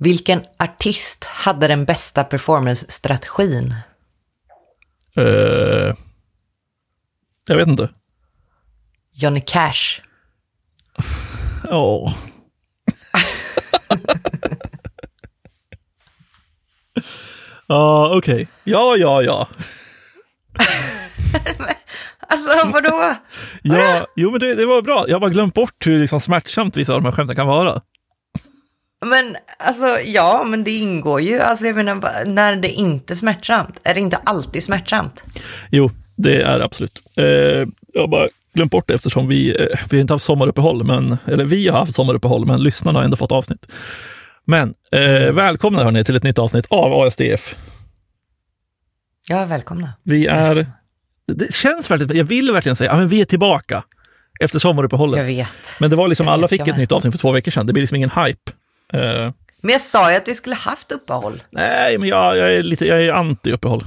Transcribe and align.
Vilken 0.00 0.42
artist 0.58 1.24
hade 1.24 1.68
den 1.68 1.84
bästa 1.84 2.24
performance-strategin? 2.24 3.74
Eh, 5.16 5.94
jag 7.46 7.56
vet 7.56 7.68
inte. 7.68 7.88
Johnny 9.12 9.40
Cash. 9.46 10.00
Ja. 11.64 12.14
Ja, 17.66 18.16
okej. 18.16 18.48
Ja, 18.64 18.96
ja, 18.96 19.22
ja. 19.22 19.48
Alltså 22.28 22.68
vadå? 22.72 23.14
Ja, 23.62 24.06
jo, 24.16 24.30
men 24.30 24.40
det, 24.40 24.54
det 24.54 24.66
var 24.66 24.82
bra. 24.82 25.04
Jag 25.08 25.14
har 25.14 25.20
bara 25.20 25.30
glömt 25.30 25.54
bort 25.54 25.86
hur 25.86 25.98
liksom 25.98 26.20
smärtsamt 26.20 26.76
vissa 26.76 26.92
av 26.94 27.00
de 27.02 27.04
här 27.04 27.12
skämten 27.12 27.36
kan 27.36 27.46
vara. 27.46 27.82
Men 29.06 29.36
alltså 29.58 30.00
ja, 30.00 30.44
men 30.44 30.64
det 30.64 30.70
ingår 30.70 31.20
ju. 31.20 31.40
Alltså 31.40 31.66
jag 31.66 31.76
menar, 31.76 32.24
när 32.24 32.56
det 32.56 32.68
inte 32.68 33.12
är 33.12 33.16
smärtsamt, 33.16 33.80
är 33.82 33.94
det 33.94 34.00
inte 34.00 34.16
alltid 34.16 34.64
smärtsamt? 34.64 35.24
Jo, 35.70 35.90
det 36.16 36.42
är 36.42 36.60
absolut. 36.60 37.02
Eh, 37.16 37.24
jag 37.24 38.00
har 38.00 38.08
bara 38.08 38.28
glömt 38.54 38.70
bort 38.70 38.88
det 38.88 38.94
eftersom 38.94 39.28
vi, 39.28 39.50
eh, 39.50 39.78
vi 39.90 39.96
har 39.96 40.00
inte 40.00 40.14
haft 40.14 40.24
sommaruppehåll, 40.24 40.84
men, 40.84 41.16
eller 41.26 41.44
vi 41.44 41.68
har 41.68 41.78
haft 41.78 41.94
sommaruppehåll, 41.94 42.46
men 42.46 42.62
lyssnarna 42.62 42.98
har 42.98 43.04
ändå 43.04 43.16
fått 43.16 43.32
avsnitt. 43.32 43.66
Men 44.44 44.74
eh, 44.92 45.32
välkomna 45.32 45.84
hörni 45.84 46.04
till 46.04 46.16
ett 46.16 46.22
nytt 46.22 46.38
avsnitt 46.38 46.66
av 46.70 46.92
ASDF. 46.92 47.56
Ja, 49.28 49.44
välkomna. 49.44 49.92
Vi 50.02 50.26
är, 50.26 50.66
det 51.26 51.54
känns 51.54 51.90
verkligen, 51.90 52.16
jag 52.16 52.24
vill 52.24 52.52
verkligen 52.52 52.76
säga, 52.76 52.90
ja, 52.90 52.96
men 52.96 53.08
vi 53.08 53.20
är 53.20 53.24
tillbaka 53.24 53.84
efter 54.40 54.58
sommaruppehållet. 54.58 55.18
Jag 55.18 55.26
vet. 55.26 55.80
Men 55.80 55.90
det 55.90 55.96
var 55.96 56.08
liksom, 56.08 56.26
Jag 56.26 56.32
alla 56.32 56.46
vet, 56.46 56.50
fick 56.50 56.68
ett 56.68 56.76
nytt 56.76 56.92
avsnitt 56.92 57.14
för 57.14 57.18
två 57.18 57.32
veckor 57.32 57.50
sedan. 57.50 57.66
Det 57.66 57.72
blir 57.72 57.82
liksom 57.82 57.96
ingen 57.96 58.10
hype. 58.10 58.52
Eh, 58.92 59.32
Men 59.62 59.72
jag 59.72 59.80
sa 59.80 60.10
ju 60.10 60.16
att 60.16 60.28
vi 60.28 60.34
skulle 60.34 60.54
haft 60.54 60.92
uppehåll. 60.92 61.42
nej, 61.50 61.98
men 61.98 62.08
jag, 62.08 62.36
jag 62.36 62.54
är 62.54 62.62
lite, 62.62 62.86
jag 62.86 63.02
är 63.04 63.12
anti-uppehåll. 63.12 63.84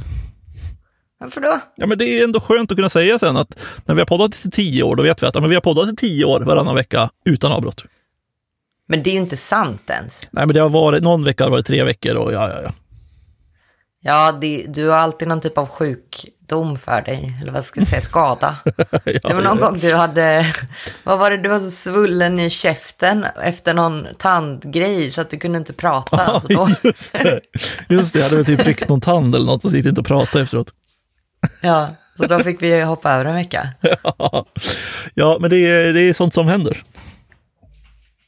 Varför 1.20 1.42
då? 1.42 1.60
Ja, 1.76 1.86
men 1.86 1.98
det 1.98 2.06
är 2.06 2.24
ändå 2.24 2.40
skönt 2.40 2.72
att 2.72 2.78
kunna 2.78 2.90
säga 2.90 3.20
sen 3.20 3.38
att 3.38 3.60
när 3.86 3.96
vi 3.96 4.02
har 4.02 4.06
poddat 4.06 4.46
i 4.46 4.52
tio 4.52 4.84
år, 4.84 4.96
då 4.96 5.04
vet 5.04 5.24
vi 5.24 5.28
att 5.28 5.36
ja, 5.36 5.42
men 5.42 5.50
vi 5.50 5.56
har 5.56 5.62
poddat 5.62 5.94
i 5.94 5.96
tio 5.96 6.26
år 6.26 6.42
varannan 6.42 6.76
vecka 6.76 7.10
utan 7.26 7.52
avbrott. 7.52 7.86
Men 8.88 9.04
det 9.04 9.10
är 9.10 9.14
ju 9.14 9.20
inte 9.20 9.38
sant 9.38 9.90
ens. 9.90 10.28
Nej, 10.32 10.46
men 10.46 10.54
det 10.54 10.60
har 10.62 10.70
varit, 10.70 11.04
någon 11.04 11.24
vecka 11.24 11.44
har 11.44 11.50
det 11.50 11.52
varit 11.52 11.66
tre 11.68 11.84
veckor 11.84 12.16
och 12.16 12.34
ja, 12.34 12.50
ja, 12.50 12.62
ja. 12.62 12.72
Ja, 14.06 14.32
det, 14.42 14.66
du 14.68 14.90
har 14.90 14.98
alltid 14.98 15.28
någon 15.28 15.42
typ 15.42 15.58
av 15.58 15.68
sjukdom 15.68 16.80
för 16.80 17.02
dig. 17.02 17.38
Eller 17.42 17.52
vad 17.52 17.64
ska 17.64 17.80
jag 17.80 17.88
säga, 17.88 18.02
skada. 18.02 18.56
ja 18.66 18.80
Det 19.04 19.34
var 19.34 19.42
någon 19.42 19.58
ja. 19.62 19.70
gång 19.70 19.80
du 19.80 19.96
hade, 19.96 20.46
vad 21.04 21.20
var 21.20 21.32
det, 21.32 21.38
du 21.38 21.50
var 21.50 21.60
så 21.60 21.72
svullen 21.72 22.40
i 22.40 22.50
käften 22.50 23.26
efter 23.44 23.74
någon 23.74 24.08
tandgrej 24.18 25.12
så 25.12 25.22
att 25.22 25.30
du 25.30 25.38
kunde 25.38 25.58
inte 25.58 25.74
prata. 25.74 26.40
Så 26.40 26.48
då, 26.48 26.70
just 26.84 27.14
det. 27.14 27.42
Just 27.90 28.14
det, 28.14 28.20
jag 28.20 28.24
hade 28.24 28.36
väl 28.36 28.46
typ 28.46 28.66
ryckt 28.68 28.90
någon 28.90 29.02
tand 29.02 29.36
eller 29.36 29.46
något 29.46 29.66
och 29.66 29.70
så 29.72 29.76
gick 29.76 29.84
det 29.84 29.90
inte 29.90 30.02
att 30.02 30.08
prata 30.08 30.42
efteråt. 30.42 30.74
ja, 31.62 31.90
så 32.18 32.26
då 32.26 32.40
fick 32.40 32.62
vi 32.62 32.82
hoppa 32.82 33.12
över 33.12 33.26
en 33.26 33.36
vecka. 33.36 33.70
Ja, 35.14 35.38
men 35.42 35.50
det 35.50 35.58
är, 35.58 35.94
det 35.94 36.02
är 36.02 36.14
sånt 36.14 36.34
som 36.34 36.48
händer. 36.48 36.84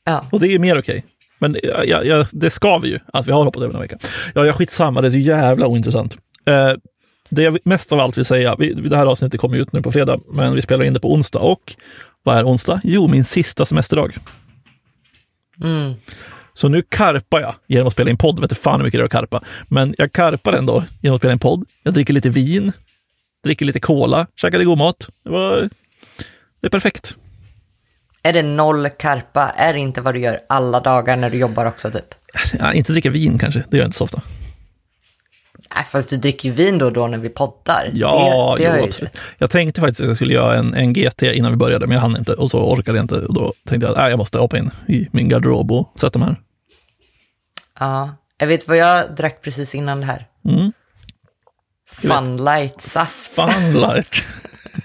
Ja, 0.06 0.26
Och 0.32 0.40
det 0.40 0.48
är 0.48 0.60
mer 0.60 0.80
okej. 0.80 1.06
Men 1.40 1.58
ja, 1.64 1.84
ja, 1.84 2.04
ja, 2.04 2.26
det 2.32 2.50
ska 2.50 2.78
vi 2.78 2.88
ju, 2.88 3.00
att 3.14 3.28
vi 3.28 3.32
har 3.32 3.44
hoppat 3.44 3.64
över 3.64 3.74
en 3.74 3.82
vecka. 3.82 3.98
Ja, 4.34 4.46
jag 4.46 4.56
skitsamma, 4.56 5.02
det 5.02 5.08
är 5.08 5.12
så 5.12 5.18
jävla 5.18 5.68
ointressant. 5.68 6.18
Eh, 6.46 6.72
det 7.30 7.44
jag 7.44 7.58
mest 7.64 7.92
av 7.92 8.00
allt 8.00 8.18
vill 8.18 8.26
säga, 8.26 8.56
vi, 8.60 8.74
det 8.74 8.98
här 8.98 9.06
avsnittet 9.06 9.42
kommer 9.42 9.58
ut 9.58 9.74
nu 9.74 9.82
på 9.82 9.92
fredag, 9.92 10.20
men 10.34 10.56
vi 10.56 10.62
spelar 10.62 10.86
in 10.86 10.94
det 10.94 11.00
på 11.00 11.14
onsdag. 11.14 11.40
Och 11.40 11.76
vad 12.24 12.38
är 12.38 12.44
onsdag? 12.44 12.82
Jo, 12.84 13.08
min 13.08 13.26
sista 13.26 13.66
semesterdag. 13.66 14.18
mm. 15.64 15.94
Så 16.54 16.68
nu 16.70 16.82
karpar 16.82 17.42
jag 17.42 17.56
genom 17.68 17.88
att 17.88 17.94
spela 17.94 18.10
in 18.10 18.18
podd. 18.18 18.40
Vet 18.40 18.52
inte 18.52 18.62
fan 18.62 18.80
hur 18.80 18.86
mycket 18.86 18.98
det 18.98 19.02
är 19.02 19.06
att 19.06 19.12
karpa. 19.12 19.44
Men 19.68 19.96
jag 19.98 20.12
karpar 20.12 20.54
ändå 20.54 20.84
genom 21.02 21.16
att 21.16 21.22
spela 21.22 21.34
in 21.34 21.40
podd. 21.40 21.66
Jag 21.84 21.94
dricker 21.94 22.14
lite 22.14 22.30
vin, 22.30 22.72
dricker 23.44 23.66
lite 23.66 23.80
cola, 23.80 24.28
käkar 24.36 24.58
lite 24.58 24.66
god 24.66 24.78
mat. 24.78 25.10
Det, 25.24 25.30
var, 25.30 25.70
det 26.62 26.68
är 26.68 26.70
perfekt. 26.70 27.16
Är 28.26 28.34
det 28.34 28.44
noll 28.44 28.90
karpa? 28.90 29.50
Är 29.50 29.74
det 29.74 29.80
inte 29.80 30.02
vad 30.02 30.14
du 30.14 30.20
gör 30.20 30.40
alla 30.50 30.80
dagar 30.80 31.18
när 31.18 31.30
du 31.30 31.38
jobbar 31.38 31.66
också 31.66 31.92
typ? 31.92 32.16
Ja, 32.60 32.74
inte 32.74 32.92
dricka 32.92 33.10
vin 33.10 33.40
kanske, 33.40 33.64
det 33.70 33.78
gör 33.78 33.84
jag 33.84 33.88
inte 33.88 33.98
så 33.98 34.04
ofta. 34.04 34.22
Nej, 35.76 35.86
fast 35.86 36.10
du 36.10 36.18
dricker 36.18 36.50
ju 36.50 36.56
vin 36.56 36.78
då 36.78 36.86
och 36.86 36.94
då 36.94 37.08
när 37.08 37.18
vi 37.18 37.30
poddar. 37.30 37.90
Ja, 37.94 38.56
det, 38.58 38.64
det 38.64 38.70
jo, 38.70 38.76
jag 38.76 38.88
absolut. 38.88 39.18
Jag 39.38 39.50
tänkte 39.50 39.82
faktiskt 39.82 40.02
att 40.02 40.08
jag 40.08 40.16
skulle 40.16 40.34
göra 40.34 40.56
en, 40.58 40.74
en 40.74 40.94
GT 40.94 41.24
innan 41.24 41.52
vi 41.52 41.58
började, 41.58 41.88
men 41.88 41.96
jag 41.96 42.02
hann 42.02 42.18
inte 42.18 42.34
och 42.34 42.52
så 42.52 42.60
orkade 42.60 42.98
jag 42.98 43.04
inte. 43.04 43.16
Och 43.16 43.34
då 43.34 43.54
tänkte 43.68 43.88
jag 43.88 43.98
att 43.98 44.04
äh, 44.04 44.10
jag 44.10 44.18
måste 44.18 44.38
hoppa 44.38 44.58
in 44.58 44.72
i 44.88 45.08
min 45.12 45.30
garderob 45.30 45.72
och 45.72 45.94
sätta 46.00 46.20
mig 46.20 46.28
här. 46.28 46.40
Ja, 47.80 48.10
jag 48.38 48.48
vet 48.48 48.68
vad 48.68 48.78
jag 48.78 49.16
drack 49.16 49.42
precis 49.42 49.76
innan 49.76 50.00
det 50.00 50.06
här. 50.06 50.28
Mm. 50.46 50.72
Funlight-saft. 51.92 53.32
Funlight. 53.36 54.24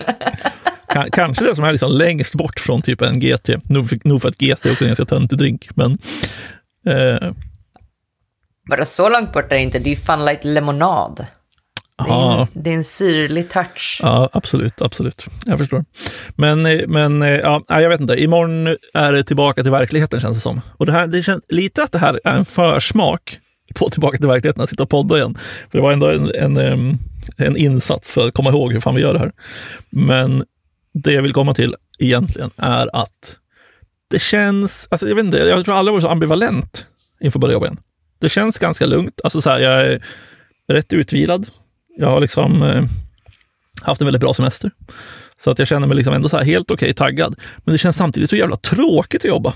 Ka- 0.93 1.09
Kanske 1.13 1.45
det 1.45 1.55
som 1.57 1.65
är 1.65 1.73
liksom 1.73 1.93
längst 1.93 2.35
bort 2.35 2.61
från 2.61 2.83
typ 2.83 3.01
en 3.03 3.21
GT. 3.21 3.49
Nog 3.65 3.89
för, 3.89 3.99
nog 4.05 4.23
för 4.23 4.29
att 4.29 4.35
GT 4.39 4.67
är 4.67 4.73
också 4.73 4.85
en 4.85 4.89
ganska 4.89 5.05
töntig 5.05 5.39
drink, 5.39 5.69
men 5.75 5.99
eh, 6.87 7.33
Bara 8.71 8.85
så 8.85 9.11
långt 9.11 9.33
bort 9.33 9.45
är 9.45 9.57
det 9.57 9.63
inte, 9.63 9.79
det 9.79 9.89
är 9.89 9.95
ju 9.95 9.97
Funlight 9.97 10.45
lemonad. 10.45 11.27
Det 12.07 12.11
är, 12.13 12.41
en, 12.41 12.47
det 12.53 12.71
är 12.71 12.75
en 12.75 12.85
syrlig 12.85 13.51
touch. 13.51 14.01
ja, 14.03 14.29
absolut, 14.33 14.83
absolut. 14.83 15.27
Jag 15.47 15.59
förstår. 15.59 15.85
Men, 16.37 16.67
eh, 16.67 16.81
men 16.89 17.23
eh, 17.23 17.29
ja, 17.29 17.63
jag 17.69 17.89
vet 17.89 18.01
inte. 18.01 18.23
Imorgon 18.23 18.67
är 18.95 19.13
det 19.13 19.25
tillbaka 19.25 19.63
till 19.63 19.71
verkligheten 19.73 20.21
känns 20.21 20.37
det 20.37 20.41
som. 20.41 20.61
Och 20.77 20.87
det, 20.87 20.93
här, 20.93 21.07
det 21.07 21.23
känns 21.23 21.45
lite 21.49 21.83
att 21.83 21.93
det 21.93 21.99
här 21.99 22.21
är 22.25 22.37
en 22.37 22.45
försmak 22.45 23.39
på 23.75 23.91
tillbaka 23.91 24.17
till 24.19 24.27
verkligheten, 24.27 24.63
att 24.63 24.71
sitta 24.71 24.83
och 24.83 24.91
podda 24.91 25.17
igen. 25.17 25.39
För 25.71 25.79
det 25.79 25.83
var 25.83 25.93
ändå 25.93 26.07
en, 26.11 26.35
en, 26.35 26.99
en 27.37 27.57
insats 27.57 28.11
för 28.11 28.29
att 28.29 28.35
komma 28.35 28.51
ihåg 28.51 28.73
hur 28.73 28.81
fan 28.81 28.95
vi 28.95 29.01
gör 29.03 29.13
det 29.13 29.19
här. 29.19 29.33
Men 29.91 30.45
det 30.95 31.13
jag 31.13 31.23
vill 31.23 31.33
komma 31.33 31.55
till 31.55 31.77
egentligen 31.99 32.51
är 32.57 32.97
att 32.97 33.37
det 34.11 34.19
känns, 34.19 34.89
alltså 34.91 35.09
jag 35.09 35.17
vet 35.17 35.25
inte, 35.25 35.39
jag 35.39 35.65
tror 35.65 35.75
aldrig 35.75 35.93
varit 35.93 36.03
så 36.03 36.09
ambivalent 36.09 36.87
inför 37.21 37.39
att 37.39 37.41
börja 37.41 37.53
jobba 37.53 37.67
igen. 37.67 37.81
Det 38.19 38.29
känns 38.29 38.59
ganska 38.59 38.87
lugnt. 38.87 39.21
Alltså 39.25 39.41
så 39.41 39.51
här, 39.51 39.59
jag 39.59 39.81
är 39.81 40.05
rätt 40.69 40.93
utvilad. 40.93 41.51
Jag 41.97 42.11
har 42.11 42.21
liksom 42.21 42.63
eh, 42.63 42.85
haft 43.83 44.01
en 44.01 44.05
väldigt 44.05 44.21
bra 44.21 44.35
semester. 44.35 44.71
Så 45.39 45.51
att 45.51 45.59
jag 45.59 45.69
känner 45.69 45.87
mig 45.87 45.97
liksom 45.97 46.15
ändå 46.15 46.29
så 46.29 46.37
här 46.37 46.45
helt 46.45 46.71
okej 46.71 46.95
taggad. 46.95 47.35
Men 47.57 47.73
det 47.73 47.79
känns 47.79 47.97
samtidigt 47.97 48.31
så 48.31 48.37
jävla 48.37 48.57
tråkigt 48.57 49.25
att 49.25 49.29
jobba. 49.29 49.55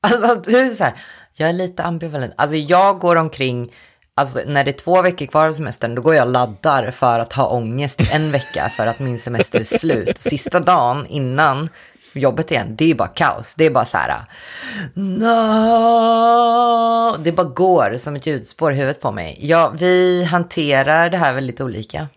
Alltså, 0.00 0.50
du 0.50 0.58
är 0.58 0.70
så 0.70 0.84
här, 0.84 0.94
jag 1.36 1.48
är 1.48 1.52
lite 1.52 1.82
ambivalent. 1.82 2.34
Alltså, 2.36 2.56
jag 2.56 2.98
går 2.98 3.16
omkring, 3.16 3.72
alltså 4.14 4.40
när 4.46 4.64
det 4.64 4.70
är 4.70 4.78
två 4.78 5.02
veckor 5.02 5.26
kvar 5.26 5.48
av 5.48 5.52
semestern, 5.52 5.94
då 5.94 6.02
går 6.02 6.14
jag 6.14 6.26
och 6.26 6.32
laddar 6.32 6.90
för 6.90 7.18
att 7.18 7.32
ha 7.32 7.46
ångest 7.46 8.00
i 8.00 8.08
en 8.12 8.32
vecka 8.32 8.72
för 8.76 8.86
att 8.86 8.98
min 8.98 9.18
semester 9.18 9.60
är 9.60 9.64
slut. 9.64 10.18
Sista 10.18 10.60
dagen 10.60 11.06
innan 11.06 11.68
jobbet 12.12 12.50
igen, 12.50 12.76
det 12.76 12.90
är 12.90 12.94
bara 12.94 13.08
kaos. 13.08 13.54
Det 13.54 13.64
är 13.66 13.70
bara 13.70 13.84
så 13.84 13.96
här, 13.96 14.14
no! 14.94 17.16
Det 17.24 17.32
bara 17.32 17.46
går 17.48 17.96
som 17.96 18.16
ett 18.16 18.26
ljudspår 18.26 18.72
i 18.72 18.74
huvudet 18.74 19.00
på 19.00 19.12
mig. 19.12 19.38
Ja, 19.40 19.72
vi 19.78 20.24
hanterar 20.24 21.10
det 21.10 21.16
här 21.16 21.34
väldigt 21.34 21.60
olika. 21.60 22.08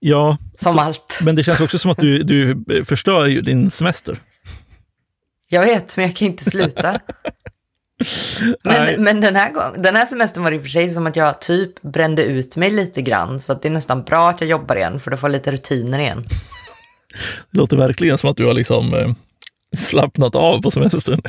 Ja, 0.00 0.38
Som 0.54 0.78
allt. 0.78 1.18
men 1.22 1.36
det 1.36 1.44
känns 1.44 1.60
också 1.60 1.78
som 1.78 1.90
att 1.90 1.98
du, 1.98 2.22
du 2.22 2.64
förstör 2.84 3.26
ju 3.26 3.40
din 3.40 3.70
semester. 3.70 4.18
Jag 5.48 5.60
vet, 5.60 5.96
men 5.96 6.06
jag 6.06 6.16
kan 6.16 6.26
inte 6.28 6.44
sluta. 6.44 7.00
Men, 8.64 9.04
men 9.04 9.20
den, 9.20 9.36
här 9.36 9.52
gång, 9.52 9.82
den 9.82 9.96
här 9.96 10.06
semestern 10.06 10.44
var 10.44 10.50
det 10.50 10.56
i 10.56 10.58
och 10.58 10.62
för 10.62 10.68
sig 10.68 10.90
som 10.90 11.06
att 11.06 11.16
jag 11.16 11.40
typ 11.40 11.82
brände 11.82 12.24
ut 12.24 12.56
mig 12.56 12.70
lite 12.70 13.02
grann. 13.02 13.40
Så 13.40 13.52
att 13.52 13.62
det 13.62 13.68
är 13.68 13.72
nästan 13.72 14.02
bra 14.02 14.30
att 14.30 14.40
jag 14.40 14.50
jobbar 14.50 14.76
igen, 14.76 15.00
för 15.00 15.10
då 15.10 15.16
får 15.16 15.28
jag 15.28 15.32
lite 15.32 15.52
rutiner 15.52 15.98
igen. 15.98 16.24
Det 17.50 17.58
låter 17.58 17.76
verkligen 17.76 18.18
som 18.18 18.30
att 18.30 18.36
du 18.36 18.46
har 18.46 18.54
liksom 18.54 18.94
eh, 18.94 19.08
slappnat 19.76 20.34
av 20.34 20.62
på 20.62 20.70
semestern. 20.70 21.22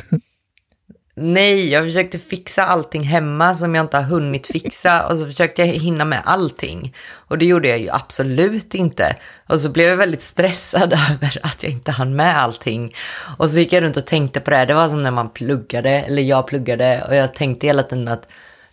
Nej, 1.18 1.68
jag 1.68 1.84
försökte 1.84 2.18
fixa 2.18 2.66
allting 2.66 3.02
hemma 3.02 3.54
som 3.54 3.74
jag 3.74 3.84
inte 3.84 3.96
har 3.96 4.04
hunnit 4.04 4.46
fixa. 4.46 5.06
Och 5.06 5.18
så 5.18 5.26
försökte 5.26 5.62
jag 5.62 5.68
hinna 5.68 6.04
med 6.04 6.22
allting. 6.24 6.94
Och 7.12 7.38
det 7.38 7.44
gjorde 7.44 7.68
jag 7.68 7.78
ju 7.78 7.90
absolut 7.90 8.74
inte. 8.74 9.16
Och 9.48 9.60
så 9.60 9.68
blev 9.68 9.88
jag 9.88 9.96
väldigt 9.96 10.22
stressad 10.22 10.92
över 11.10 11.40
att 11.42 11.62
jag 11.62 11.72
inte 11.72 11.90
hann 11.90 12.16
med 12.16 12.38
allting. 12.38 12.94
Och 13.38 13.50
så 13.50 13.58
gick 13.58 13.72
jag 13.72 13.82
runt 13.82 13.96
och 13.96 14.06
tänkte 14.06 14.40
på 14.40 14.50
det 14.50 14.56
här. 14.56 14.66
Det 14.66 14.74
var 14.74 14.88
som 14.88 15.02
när 15.02 15.10
man 15.10 15.30
pluggade, 15.30 15.90
eller 15.90 16.22
jag 16.22 16.46
pluggade. 16.46 17.04
Och 17.08 17.14
jag 17.14 17.34
tänkte 17.34 17.66
hela 17.66 17.82
tiden 17.82 18.08
att 18.08 18.28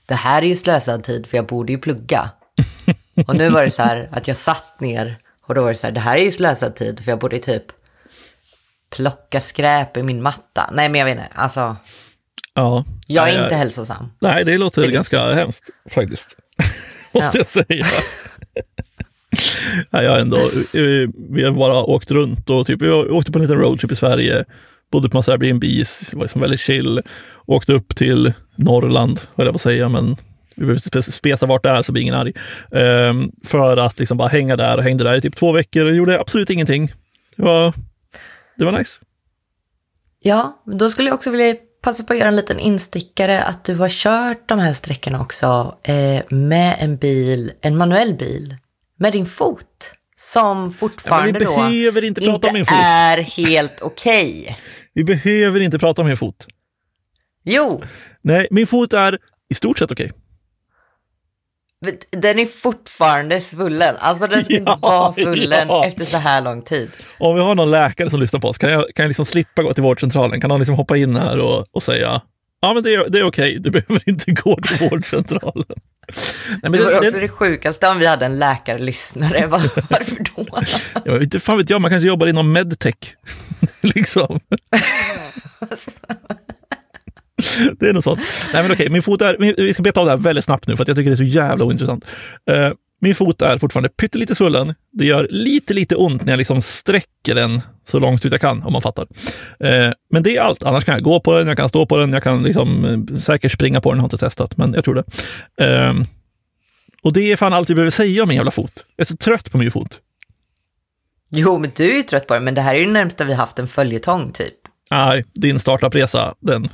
det 0.05 0.15
här 0.15 0.41
är 0.41 0.47
ju 0.47 0.55
slösad 0.55 1.03
tid, 1.03 1.27
för 1.27 1.37
jag 1.37 1.45
borde 1.45 1.71
ju 1.71 1.77
plugga. 1.77 2.29
Och 3.27 3.35
nu 3.35 3.49
var 3.49 3.63
det 3.63 3.71
så 3.71 3.81
här 3.81 4.09
att 4.11 4.27
jag 4.27 4.37
satt 4.37 4.79
ner 4.79 5.17
och 5.47 5.55
då 5.55 5.61
var 5.61 5.69
det 5.69 5.75
så 5.75 5.87
här, 5.87 5.91
det 5.91 5.99
här 5.99 6.17
är 6.17 6.23
ju 6.23 6.31
slösad 6.31 6.75
tid, 6.75 6.99
för 7.03 7.11
jag 7.11 7.19
borde 7.19 7.39
typ 7.39 7.63
plocka 8.89 9.41
skräp 9.41 9.97
i 9.97 10.03
min 10.03 10.21
matta. 10.21 10.69
Nej, 10.71 10.89
men 10.89 10.99
jag 10.99 11.05
vet 11.05 11.17
inte, 11.17 11.29
alltså. 11.35 11.75
Ja. 12.53 12.85
Jag 13.07 13.23
Nej, 13.23 13.35
är 13.35 13.43
inte 13.43 13.53
jag- 13.53 13.59
hälsosam. 13.59 14.05
Nej, 14.21 14.45
det 14.45 14.57
låter 14.57 14.81
Det 14.81 14.85
är 14.85 14.89
det. 14.89 14.93
ganska 14.93 15.33
hemskt 15.33 15.69
faktiskt. 15.89 16.35
Måste 17.13 17.37
Ja. 17.37 17.43
jag 17.43 17.49
säga. 17.49 17.85
Nej, 19.89 20.05
jag 20.05 20.19
ändå, 20.21 20.37
eh, 20.37 21.09
vi 21.29 21.43
har 21.43 21.51
bara 21.51 21.83
åkt 21.83 22.11
runt 22.11 22.49
och 22.49 22.67
typ, 22.67 22.81
vi 22.81 22.89
åkte 22.91 23.31
på 23.31 23.37
en 23.39 23.41
liten 23.41 23.57
roadtrip 23.57 23.91
i 23.91 23.95
Sverige. 23.95 24.45
bodde 24.91 25.09
på 25.09 25.17
massa 25.17 25.31
Airbnbs, 25.31 26.13
var 26.13 26.21
liksom 26.21 26.41
väldigt 26.41 26.59
chill. 26.59 27.01
Åkte 27.45 27.73
upp 27.73 27.95
till 27.95 28.33
Norrland, 28.55 29.19
höll 29.35 29.45
jag 29.45 29.53
på 29.53 29.55
att 29.57 29.61
säga, 29.61 29.89
men 29.89 30.15
vi 30.55 30.61
behöver 30.65 30.73
inte 30.87 30.99
spe- 30.99 31.11
spesa 31.11 31.45
vart 31.45 31.63
det 31.63 31.69
är 31.69 31.81
så 31.81 31.91
blir 31.91 32.01
ingen 32.03 32.13
arg. 32.15 32.33
Ehm, 32.71 33.31
för 33.45 33.77
att 33.77 33.99
liksom 33.99 34.17
bara 34.17 34.27
hänga 34.27 34.55
där 34.55 34.77
och 34.77 34.83
hängde 34.83 35.03
där 35.03 35.15
i 35.15 35.21
typ 35.21 35.35
två 35.35 35.51
veckor 35.51 35.85
och 35.85 35.95
gjorde 35.95 36.19
absolut 36.19 36.49
ingenting. 36.49 36.93
Det 37.35 37.43
var, 37.43 37.73
det 38.57 38.65
var 38.65 38.71
nice. 38.71 38.99
Ja, 40.19 40.63
då 40.65 40.89
skulle 40.89 41.07
jag 41.09 41.15
också 41.15 41.31
vilja 41.31 41.55
passa 41.83 42.03
på 42.03 42.13
att 42.13 42.19
göra 42.19 42.29
en 42.29 42.35
liten 42.35 42.59
instickare 42.59 43.43
att 43.43 43.63
du 43.63 43.75
har 43.75 43.89
kört 43.89 44.49
de 44.49 44.59
här 44.59 44.73
sträckorna 44.73 45.21
också 45.21 45.77
eh, 45.83 46.23
med 46.29 46.75
en 46.79 46.97
bil, 46.97 47.51
en 47.61 47.77
manuell 47.77 48.13
bil, 48.13 48.55
med 48.99 49.11
din 49.13 49.25
fot. 49.25 49.93
Som 50.17 50.73
fortfarande 50.73 51.39
vi 51.39 51.45
då 51.45 51.55
behöver 51.55 52.03
inte 52.03 52.21
prata 52.21 52.47
om 52.47 52.53
min 52.53 52.65
fot. 52.65 52.77
är 52.81 53.17
helt 53.17 53.81
okej. 53.81 54.57
Vi 54.93 55.03
behöver 55.03 55.59
inte 55.59 55.79
prata 55.79 56.01
om 56.01 56.07
min 56.07 56.17
fot. 56.17 56.47
Jo, 57.43 57.83
Nej, 58.21 58.47
min 58.51 58.67
fot 58.67 58.93
är 58.93 59.17
i 59.49 59.53
stort 59.53 59.79
sett 59.79 59.91
okej. 59.91 60.05
men 60.07 60.22
den 62.11 62.39
är 62.39 62.45
fortfarande 62.45 63.41
svullen. 63.41 63.95
Alltså 63.99 64.27
den 64.27 64.43
ska 64.43 64.53
inte 64.57 64.71
Ja, 64.71 64.77
vara 64.81 65.11
svullen 65.11 65.67
ja. 65.67 65.85
efter 65.85 66.05
så 66.05 66.17
här 66.17 66.41
lång 66.41 66.61
tid. 66.61 66.91
Om 67.19 67.35
vi 67.35 67.41
har 67.41 67.55
någon 67.55 67.71
läkare 67.71 68.09
som 68.09 68.19
lyssnar 68.19 68.39
på 68.39 68.47
oss, 68.47 68.57
kan 68.57 68.71
jag, 68.71 68.81
kan 68.95 69.03
jag 69.03 69.07
liksom 69.07 69.25
slippa 69.25 69.63
gå 69.63 69.73
till 69.73 69.83
vårdcentralen? 69.83 70.41
Kan 70.41 70.47
någon 70.49 70.59
liksom 70.59 70.75
hoppa 70.75 70.97
in 70.97 71.15
här 71.15 71.39
och, 71.39 71.65
och 71.71 71.83
säga 71.83 72.21
ja, 72.61 72.73
men 72.73 72.83
det 72.83 72.93
är, 72.93 73.09
det 73.09 73.19
är 73.19 73.23
okej, 73.23 73.57
du 73.59 73.69
behöver 73.71 74.01
inte 74.09 74.31
gå 74.31 74.59
till 74.61 74.89
vårdcentralen. 74.89 75.65
Nej, 76.49 76.57
men 76.61 76.71
Det 76.71 76.83
var 76.83 76.91
det, 76.91 76.97
också 76.97 77.11
det, 77.11 77.19
det 77.19 77.27
sjukaste 77.29 77.87
om 77.87 77.99
vi 77.99 78.05
hade 78.05 78.25
en 78.25 78.39
läkarlyssnare. 78.39 79.47
Var- 79.47 79.71
Varför 79.89 80.17
då? 81.05 81.13
vet 81.13 81.23
inte 81.23 81.39
fan 81.39 81.57
vet 81.57 81.69
jag, 81.69 81.81
man 81.81 81.91
kanske 81.91 82.07
jobbar 82.07 82.27
inom 82.27 82.51
medtech. 82.51 82.95
liksom. 83.81 84.39
det 87.79 87.89
är 87.89 87.93
något 87.93 88.03
sånt. 88.03 88.19
Nej 88.53 88.63
men 88.63 88.71
okej, 88.71 88.89
min 88.89 89.03
fot 89.03 89.21
är, 89.21 89.35
vi 89.63 89.73
ska 89.73 89.83
beta 89.83 89.99
av 89.99 90.05
det 90.05 90.11
här 90.11 90.17
väldigt 90.17 90.45
snabbt 90.45 90.67
nu 90.67 90.77
för 90.77 90.85
jag 90.87 90.97
tycker 90.97 91.09
det 91.09 91.13
är 91.13 91.15
så 91.15 91.23
jävla 91.23 91.65
ointressant. 91.65 92.05
Eh, 92.51 92.71
min 93.03 93.15
fot 93.15 93.41
är 93.41 93.57
fortfarande 93.57 93.89
pyttelite 93.89 94.35
svullen. 94.35 94.73
Det 94.91 95.05
gör 95.05 95.27
lite, 95.29 95.73
lite 95.73 95.95
ont 95.95 96.25
när 96.25 96.31
jag 96.31 96.37
liksom 96.37 96.61
sträcker 96.61 97.35
den 97.35 97.61
så 97.87 97.99
långt 97.99 98.25
ut 98.25 98.31
jag 98.31 98.41
kan, 98.41 98.63
om 98.63 98.73
man 98.73 98.81
fattar. 98.81 99.07
Eh, 99.59 99.91
men 100.09 100.23
det 100.23 100.37
är 100.37 100.41
allt. 100.41 100.63
Annars 100.63 100.85
kan 100.85 100.93
jag 100.93 101.03
gå 101.03 101.19
på 101.19 101.33
den, 101.33 101.47
jag 101.47 101.57
kan 101.57 101.69
stå 101.69 101.85
på 101.85 101.97
den, 101.97 102.13
jag 102.13 102.23
kan 102.23 102.43
liksom, 102.43 102.85
eh, 102.85 103.17
säkert 103.17 103.51
springa 103.51 103.81
på 103.81 103.91
den, 103.91 103.99
har 103.99 104.05
inte 104.05 104.17
testat, 104.17 104.57
men 104.57 104.73
jag 104.73 104.83
tror 104.83 104.95
det. 104.95 105.03
Eh, 105.65 105.93
och 107.03 107.13
det 107.13 107.31
är 107.31 107.35
fan 107.35 107.53
allt 107.53 107.69
vi 107.69 107.75
behöver 107.75 107.91
säga 107.91 108.23
om 108.23 108.29
min 108.29 108.35
jävla 108.35 108.51
fot. 108.51 108.85
Jag 108.95 109.03
är 109.03 109.07
så 109.07 109.17
trött 109.17 109.51
på 109.51 109.57
min 109.57 109.71
fot. 109.71 109.99
Jo, 111.29 111.59
men 111.59 111.71
du 111.75 111.91
är 111.91 111.95
ju 111.95 112.01
trött 112.01 112.27
på 112.27 112.33
det, 112.33 112.39
men 112.39 112.55
det 112.55 112.61
här 112.61 112.75
är 112.75 112.79
ju 112.79 112.85
det 112.85 112.91
närmsta 112.91 113.23
vi 113.23 113.33
haft 113.33 113.59
en 113.59 113.67
följetong 113.67 114.31
typ. 114.31 114.53
Nej, 114.91 115.25
din 115.33 115.59
startupresa, 115.59 116.35
den. 116.39 116.69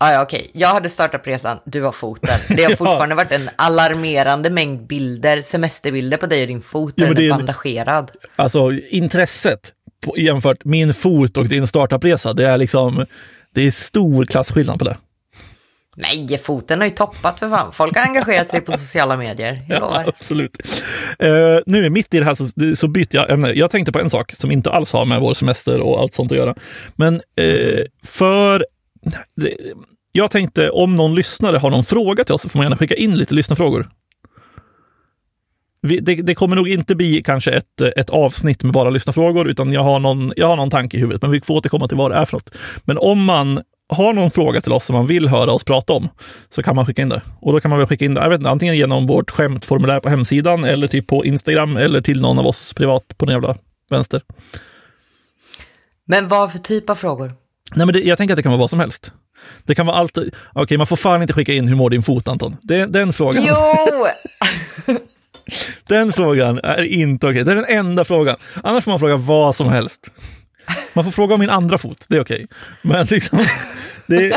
Ah, 0.00 0.12
ja, 0.12 0.22
okej. 0.22 0.50
Jag 0.52 0.68
hade 0.68 0.88
startat 0.88 1.26
resan, 1.26 1.58
du 1.64 1.82
har 1.82 1.92
foten. 1.92 2.38
Det 2.48 2.62
har 2.64 2.70
Ja. 2.70 2.76
fortfarande 2.76 3.14
varit 3.14 3.32
en 3.32 3.50
alarmerande 3.56 4.50
mängd 4.50 4.86
bilder, 4.86 5.42
semesterbilder 5.42 6.16
på 6.16 6.26
dig 6.26 6.42
och 6.42 6.48
din 6.48 6.62
fot 6.62 6.94
där 6.96 7.14
den 7.14 7.24
är 7.24 7.30
bandagerad. 7.30 8.10
Alltså 8.36 8.70
intresset 8.90 9.72
på, 10.04 10.18
jämfört 10.18 10.64
min 10.64 10.94
fot 10.94 11.36
och 11.36 11.46
din 11.48 11.66
startupresa, 11.66 12.32
det 12.32 12.48
är 12.48 12.58
liksom, 12.58 13.06
det 13.54 13.66
är 13.66 13.70
stor 13.70 14.24
klasskillnad 14.24 14.78
på 14.78 14.84
det. 14.84 14.96
Nej, 15.96 16.38
foten 16.38 16.78
har 16.80 16.86
ju 16.86 16.94
toppat 16.94 17.38
för 17.38 17.48
fan. 17.48 17.72
Folk 17.72 17.96
har 17.96 18.04
engagerat 18.06 18.48
sig 18.50 18.60
på 18.60 18.72
sociala 18.72 19.16
medier. 19.16 19.64
Jag 19.68 19.76
Ja, 19.76 19.80
lovar. 19.80 20.04
absolut. 20.08 20.56
Uh, 21.22 21.58
nu 21.66 21.90
mitt 21.90 22.14
i 22.14 22.18
det 22.18 22.24
här 22.24 22.34
så, 22.34 22.76
så 22.76 22.88
byter 22.88 23.08
jag 23.10 23.30
ämne. 23.30 23.52
Jag 23.52 23.70
tänkte 23.70 23.92
på 23.92 23.98
en 24.00 24.10
sak 24.10 24.32
som 24.32 24.50
inte 24.50 24.70
alls 24.70 24.92
har 24.92 25.04
med 25.04 25.20
vår 25.20 25.34
semester 25.34 25.80
och 25.80 26.00
allt 26.00 26.12
sånt 26.12 26.32
att 26.32 26.38
göra. 26.38 26.54
Men 26.96 27.14
eh, 27.14 27.84
för... 28.04 28.66
Det, 29.34 29.56
jag 30.12 30.30
tänkte 30.30 30.70
om 30.70 30.96
någon 30.96 31.14
lyssnare 31.14 31.56
har 31.56 31.70
någon 31.70 31.84
fråga 31.84 32.24
till 32.24 32.34
oss 32.34 32.42
så 32.42 32.48
får 32.48 32.58
man 32.58 32.64
gärna 32.64 32.76
skicka 32.76 32.94
in 32.94 33.18
lite 33.18 33.34
lyssnarfrågor. 33.34 33.90
Vi, 35.80 36.00
det, 36.00 36.14
det 36.14 36.34
kommer 36.34 36.56
nog 36.56 36.68
inte 36.68 36.94
bli 36.94 37.22
kanske 37.22 37.50
ett, 37.50 37.80
ett 37.80 38.10
avsnitt 38.10 38.62
med 38.62 38.72
bara 38.72 38.90
lyssnarfrågor, 38.90 39.48
utan 39.48 39.72
jag 39.72 39.82
har, 39.82 39.98
någon, 39.98 40.32
jag 40.36 40.46
har 40.46 40.56
någon 40.56 40.70
tanke 40.70 40.96
i 40.96 41.00
huvudet, 41.00 41.22
men 41.22 41.30
vi 41.30 41.40
får 41.40 41.54
återkomma 41.54 41.88
till 41.88 41.96
vad 41.96 42.10
det 42.10 42.16
är 42.16 42.24
för 42.24 42.36
något. 42.36 42.54
Men 42.84 42.98
om 42.98 43.24
man 43.24 43.62
har 43.88 44.12
någon 44.12 44.30
fråga 44.30 44.60
till 44.60 44.72
oss 44.72 44.84
som 44.84 44.96
man 44.96 45.06
vill 45.06 45.28
höra 45.28 45.52
oss 45.52 45.64
prata 45.64 45.92
om, 45.92 46.08
så 46.48 46.62
kan 46.62 46.76
man 46.76 46.86
skicka 46.86 47.02
in 47.02 47.08
det. 47.08 47.22
Och 47.40 47.52
då 47.52 47.60
kan 47.60 47.68
man 47.68 47.78
väl 47.78 47.88
skicka 47.88 48.04
in 48.04 48.14
det, 48.14 48.20
jag 48.20 48.30
vet 48.30 48.40
inte, 48.40 48.50
antingen 48.50 48.76
genom 48.76 49.06
vårt 49.06 49.30
skämtformulär 49.30 50.00
på 50.00 50.08
hemsidan, 50.08 50.64
eller 50.64 50.88
typ 50.88 51.06
på 51.06 51.24
Instagram, 51.24 51.76
eller 51.76 52.00
till 52.00 52.20
någon 52.20 52.38
av 52.38 52.46
oss 52.46 52.74
privat 52.74 53.14
på 53.18 53.26
den 53.26 53.32
jävla 53.32 53.56
vänster. 53.90 54.22
Men 56.04 56.28
vad 56.28 56.52
för 56.52 56.58
typ 56.58 56.90
av 56.90 56.94
frågor? 56.94 57.32
Nej, 57.74 57.86
men 57.86 57.92
det, 57.92 58.00
jag 58.00 58.18
tänker 58.18 58.32
att 58.32 58.36
det 58.36 58.42
kan 58.42 58.52
vara 58.52 58.60
vad 58.60 58.70
som 58.70 58.80
helst. 58.80 59.12
Det 59.64 59.74
kan 59.74 59.86
vara 59.86 59.96
allt. 59.96 60.18
Okej, 60.52 60.78
man 60.78 60.86
får 60.86 60.96
fan 60.96 61.22
inte 61.22 61.34
skicka 61.34 61.52
in 61.52 61.68
hur 61.68 61.76
mår 61.76 61.90
din 61.90 62.02
fot, 62.02 62.28
Anton? 62.28 62.56
Det, 62.62 62.86
den 62.86 63.12
frågan. 63.12 63.44
Jo! 63.46 64.06
Den 65.86 66.12
frågan 66.12 66.58
är 66.58 66.82
inte 66.82 67.26
okej. 67.26 67.44
Det 67.44 67.52
är 67.52 67.56
den 67.56 67.64
enda 67.78 68.04
frågan. 68.04 68.36
Annars 68.62 68.84
får 68.84 68.90
man 68.90 68.98
fråga 68.98 69.16
vad 69.16 69.56
som 69.56 69.68
helst. 69.68 70.10
Man 70.94 71.04
får 71.04 71.10
fråga 71.10 71.34
om 71.34 71.40
min 71.40 71.50
andra 71.50 71.78
fot, 71.78 72.06
det 72.08 72.16
är 72.16 72.20
okej. 72.20 72.46
Men 72.82 73.06
liksom, 73.06 73.44
det 74.06 74.26
är, 74.26 74.34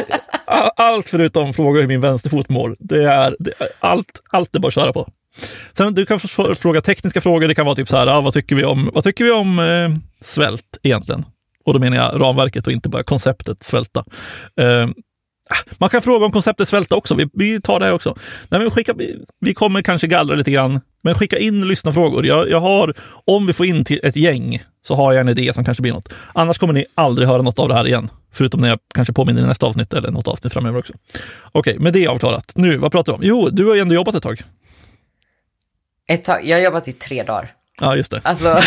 allt 0.76 1.10
förutom 1.10 1.54
fråga 1.54 1.82
hur 1.82 1.88
min 1.88 2.02
vänsterfot 2.02 2.50
mår, 2.50 2.76
det 2.80 3.04
är, 3.06 3.36
det 3.40 3.52
är 3.60 3.68
allt, 3.80 4.22
allt 4.30 4.56
är 4.56 4.60
bara 4.60 4.68
att 4.68 4.74
köra 4.74 4.94
på. 4.94 5.10
Sen 5.74 5.94
du 5.94 6.06
kan 6.06 6.20
fråga 6.20 6.82
tekniska 6.82 7.22
frågor, 7.22 7.48
det 7.48 7.56
kan 7.56 7.66
vara 7.66 7.76
typ 7.76 7.90
så 7.90 7.98
här, 7.98 8.08
ah, 8.08 8.22
vad 8.22 8.34
tycker 8.34 8.56
vi 8.56 8.64
om, 8.64 8.90
vad 8.94 9.04
tycker 9.04 9.24
vi 9.24 9.32
om 9.32 9.60
eh, 9.60 9.90
svält 10.22 10.78
egentligen? 10.84 11.26
Och 11.66 11.74
då 11.74 11.80
menar 11.80 11.98
jag 11.98 12.22
ramverket 12.22 12.68
och 12.68 12.74
inte 12.74 12.90
bara 12.90 13.04
konceptet 13.04 13.64
svälta. 13.64 14.06
Eh, 14.62 14.88
man 15.78 15.90
kan 15.90 16.02
fråga 16.02 16.26
om 16.26 16.32
konceptet 16.32 16.68
svälta 16.68 16.96
också. 16.96 17.16
Vi, 17.16 17.30
vi 17.34 17.62
tar 17.62 17.80
det 17.80 17.92
också. 17.92 18.16
Nej, 18.50 18.62
men 18.62 18.72
skicka, 18.72 18.94
vi, 19.40 19.54
kommer 19.54 19.82
kanske 19.82 20.08
gallra 20.08 20.36
lite 20.36 20.52
grann, 20.52 20.82
men 21.04 21.16
skicka 21.16 21.38
in 21.38 21.68
lyssnarfrågor. 21.68 22.26
Jag, 22.26 22.50
jag 22.50 22.60
har, 22.60 22.94
om 23.26 23.48
vi 23.48 23.54
får 23.54 23.66
in 23.66 23.86
till 23.86 24.00
ett 24.04 24.16
gäng, 24.16 24.64
så 24.82 24.96
har 24.96 25.14
jag 25.14 25.22
en 25.22 25.30
idé 25.30 25.54
som 25.54 25.64
kanske 25.64 25.82
blir 25.82 25.94
något. 25.94 26.14
Annars 26.34 26.58
kommer 26.58 26.74
ni 26.74 26.86
aldrig 26.96 27.28
höra 27.28 27.42
något 27.42 27.60
av 27.60 27.68
det 27.68 27.76
här 27.76 27.88
igen. 27.88 28.10
Förutom 28.34 28.62
när 28.62 28.70
jag 28.70 28.80
kanske 28.94 29.14
påminner 29.14 29.42
i 29.42 29.46
nästa 29.46 29.66
avsnitt 29.66 29.94
eller 29.94 30.12
något 30.12 30.28
avsnitt 30.28 30.54
framöver 30.54 30.80
också. 30.80 30.94
Okej, 31.52 31.80
med 31.80 31.94
det 31.94 32.08
avklarat. 32.08 32.52
Nu, 32.56 32.78
vad 32.78 32.92
pratar 32.92 33.14
vi 33.14 33.18
om? 33.18 33.24
Jo, 33.24 33.50
du 33.50 33.66
har 33.68 33.76
ju 33.76 33.82
ändå 33.82 33.96
jobbat 33.96 34.16
ett 34.16 34.24
tag. 34.24 34.44
Ett 36.08 36.24
tag, 36.24 36.46
jag 36.46 36.58
har 36.58 36.64
jobbat 36.64 36.88
i 36.88 36.94
tre 36.94 37.24
dagar. 37.24 37.52
Ja, 37.80 37.96
just 37.96 38.12
det. 38.12 38.22
Alltså, 38.24 38.58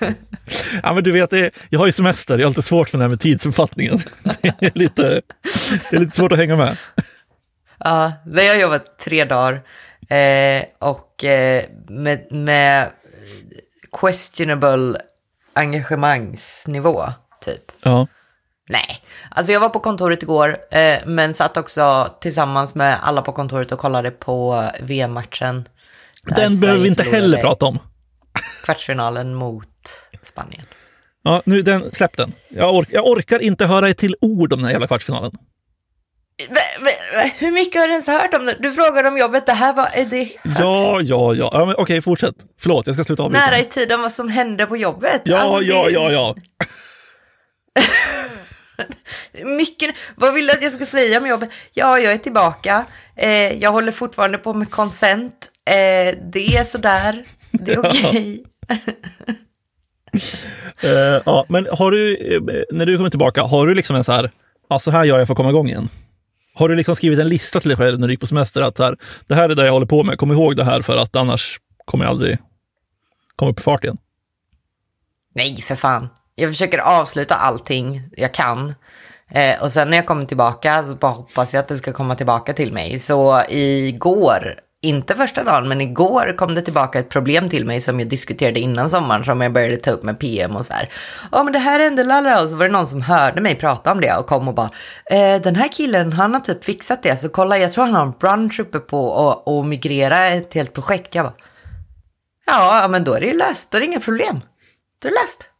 Ja, 0.82 0.94
men 0.94 1.04
du 1.04 1.12
vet, 1.12 1.52
jag 1.70 1.78
har 1.78 1.86
ju 1.86 1.92
semester. 1.92 2.38
Jag 2.38 2.46
har 2.46 2.50
lite 2.50 2.62
svårt 2.62 2.88
för 2.88 2.98
det 2.98 3.04
här 3.04 3.08
med 3.08 3.20
tidsuppfattningen. 3.20 3.98
Det 4.42 4.66
är 4.66 4.78
lite, 4.78 5.22
det 5.90 5.96
är 5.96 6.00
lite 6.00 6.16
svårt 6.16 6.32
att 6.32 6.38
hänga 6.38 6.56
med. 6.56 6.76
ja, 7.78 8.12
jag 8.24 8.54
har 8.54 8.60
jobbat 8.60 8.98
tre 8.98 9.24
dagar. 9.24 9.62
Eh, 10.08 10.64
och 10.78 11.24
eh, 11.24 11.64
med, 11.88 12.32
med 12.32 12.88
questionable 14.00 14.98
engagemangsnivå, 15.54 17.04
typ. 17.40 17.72
Ja. 17.82 18.06
Nej, 18.70 19.02
alltså 19.30 19.52
jag 19.52 19.60
var 19.60 19.68
på 19.68 19.80
kontoret 19.80 20.22
igår, 20.22 20.58
eh, 20.70 20.98
men 21.06 21.34
satt 21.34 21.56
också 21.56 22.08
tillsammans 22.20 22.74
med 22.74 22.98
alla 23.02 23.22
på 23.22 23.32
kontoret 23.32 23.72
och 23.72 23.78
kollade 23.78 24.10
på 24.10 24.64
VM-matchen. 24.80 25.68
Den 26.24 26.60
behöver 26.60 26.82
vi 26.82 26.88
inte 26.88 27.02
heller 27.02 27.40
prata 27.40 27.66
om. 27.66 27.78
Kvartsfinalen 28.62 29.34
mot 29.34 29.66
Spanien. 30.22 30.66
Ja, 31.22 31.42
nu, 31.46 31.62
den, 31.62 31.92
släpp 31.94 32.16
den. 32.16 32.32
Jag, 32.48 32.74
ork, 32.74 32.88
jag 32.92 33.06
orkar 33.06 33.38
inte 33.38 33.66
höra 33.66 33.88
ett 33.88 33.98
till 33.98 34.14
ord 34.20 34.52
om 34.52 34.58
den 34.58 34.64
här 34.64 34.72
jävla 34.72 34.86
kvartsfinalen. 34.86 35.32
Hur 37.38 37.50
mycket 37.50 37.80
har 37.80 37.86
du 37.86 37.92
ens 37.92 38.06
hört 38.06 38.34
om 38.34 38.46
det? 38.46 38.56
Du 38.60 38.72
frågade 38.72 39.08
om 39.08 39.18
jobbet, 39.18 39.46
det 39.46 39.52
här 39.52 39.72
var, 39.74 39.88
är 39.92 40.04
det 40.04 40.18
högst 40.42 40.60
Ja, 40.60 40.98
ja, 41.02 41.34
ja. 41.34 41.50
ja 41.52 41.64
men, 41.66 41.74
okej, 41.78 42.02
fortsätt. 42.02 42.34
Förlåt, 42.60 42.86
jag 42.86 42.94
ska 42.96 43.04
sluta 43.04 43.22
avbryta. 43.22 43.46
nära 43.46 43.58
i 43.58 43.64
tiden 43.64 44.02
vad 44.02 44.12
som 44.12 44.28
hände 44.28 44.66
på 44.66 44.76
jobbet? 44.76 45.22
Ja, 45.24 45.38
Alltså, 45.38 45.58
det- 45.60 45.66
ja, 45.66 45.90
ja, 45.90 46.12
ja. 46.12 46.34
Mycket, 49.44 49.94
vad 50.16 50.34
vill 50.34 50.46
du 50.46 50.52
att 50.52 50.62
jag 50.62 50.72
ska 50.72 50.86
säga 50.86 51.18
om 51.20 51.26
jobbet? 51.26 51.50
Ja, 51.72 51.98
jag 51.98 52.12
är 52.12 52.18
tillbaka. 52.18 52.84
Eh, 53.16 53.52
jag 53.52 53.70
håller 53.72 53.92
fortfarande 53.92 54.38
på 54.38 54.54
med 54.54 54.70
consent. 54.70 55.50
Eh, 55.70 56.16
det 56.32 56.56
är 56.56 56.64
sådär. 56.64 57.24
Det 57.50 57.72
är 57.72 57.78
okej 57.86 58.44
uh, 60.84 61.22
ja, 61.26 61.44
men 61.48 61.66
har 61.72 61.90
du, 61.90 62.16
eh, 62.16 62.62
när 62.70 62.86
du 62.86 62.96
kommer 62.96 63.10
tillbaka, 63.10 63.42
har 63.42 63.66
du 63.66 63.74
liksom 63.74 63.96
en 63.96 64.04
så 64.04 64.12
här, 64.12 64.30
ja, 64.68 64.78
så 64.78 64.90
här 64.90 65.04
gör 65.04 65.18
jag 65.18 65.28
för 65.28 65.32
att 65.32 65.36
komma 65.36 65.50
igång 65.50 65.68
igen? 65.68 65.88
Har 66.54 66.68
du 66.68 66.74
liksom 66.74 66.96
skrivit 66.96 67.18
en 67.18 67.28
lista 67.28 67.60
till 67.60 67.68
dig 67.68 67.78
själv 67.78 68.00
när 68.00 68.06
du 68.06 68.12
gick 68.12 68.20
på 68.20 68.26
semester 68.26 68.62
att 68.62 68.76
så 68.76 68.84
här, 68.84 68.96
det 69.26 69.34
här 69.34 69.48
är 69.48 69.54
det 69.54 69.66
jag 69.66 69.72
håller 69.72 69.86
på 69.86 70.02
med, 70.02 70.18
kom 70.18 70.32
ihåg 70.32 70.56
det 70.56 70.64
här 70.64 70.82
för 70.82 70.96
att 70.96 71.16
annars 71.16 71.60
kommer 71.84 72.04
jag 72.04 72.10
aldrig 72.10 72.38
komma 73.36 73.50
upp 73.50 73.60
i 73.60 73.62
fart 73.62 73.84
igen? 73.84 73.98
Nej, 75.34 75.56
för 75.56 75.74
fan. 75.74 76.08
Jag 76.34 76.50
försöker 76.50 76.78
avsluta 76.78 77.34
allting 77.34 78.02
jag 78.16 78.34
kan. 78.34 78.74
Eh, 79.30 79.62
och 79.62 79.72
sen 79.72 79.88
när 79.88 79.96
jag 79.96 80.06
kommer 80.06 80.24
tillbaka 80.24 80.84
så 80.84 80.94
bara 80.94 81.12
hoppas 81.12 81.54
jag 81.54 81.60
att 81.60 81.68
det 81.68 81.76
ska 81.76 81.92
komma 81.92 82.14
tillbaka 82.14 82.52
till 82.52 82.72
mig. 82.72 82.98
Så 82.98 83.42
igår 83.48 84.60
inte 84.82 85.14
första 85.14 85.44
dagen, 85.44 85.68
men 85.68 85.80
igår 85.80 86.36
kom 86.36 86.54
det 86.54 86.62
tillbaka 86.62 86.98
ett 86.98 87.08
problem 87.08 87.48
till 87.48 87.66
mig 87.66 87.80
som 87.80 88.00
jag 88.00 88.08
diskuterade 88.08 88.60
innan 88.60 88.90
sommaren, 88.90 89.24
som 89.24 89.40
jag 89.40 89.52
började 89.52 89.76
ta 89.76 89.90
upp 89.90 90.02
med 90.02 90.18
PM 90.18 90.56
och 90.56 90.66
så 90.66 90.72
här. 90.72 90.92
Ja, 91.32 91.42
men 91.42 91.52
det 91.52 91.58
här 91.58 91.80
hände, 91.80 92.04
lalala, 92.04 92.42
och 92.42 92.50
så 92.50 92.56
var 92.56 92.64
det 92.64 92.72
någon 92.72 92.86
som 92.86 93.02
hörde 93.02 93.40
mig 93.40 93.54
prata 93.54 93.92
om 93.92 94.00
det 94.00 94.16
och 94.16 94.26
kom 94.26 94.48
och 94.48 94.54
bara, 94.54 94.70
eh, 95.10 95.42
den 95.42 95.56
här 95.56 95.68
killen, 95.72 96.12
han 96.12 96.34
har 96.34 96.40
typ 96.40 96.64
fixat 96.64 97.02
det, 97.02 97.16
så 97.16 97.28
kolla, 97.28 97.58
jag 97.58 97.72
tror 97.72 97.84
han 97.84 97.94
har 97.94 98.02
en 98.02 98.14
brunch 98.20 98.60
uppe 98.60 98.78
på 98.78 99.04
och, 99.06 99.58
och 99.58 99.66
migrera 99.66 100.26
ett 100.26 100.54
helt 100.54 100.72
projekt. 100.72 101.14
Jag 101.14 101.24
bara, 101.24 101.34
ja, 102.46 102.88
men 102.90 103.04
då 103.04 103.14
är 103.14 103.20
det 103.20 103.26
ju 103.26 103.36
löst, 103.36 103.70
då 103.70 103.76
är 103.76 103.80
det 103.80 103.86
inga 103.86 104.00
problem. 104.00 104.40
Då 105.02 105.08
är 105.08 105.12
det 105.12 105.18
löst. 105.18 105.50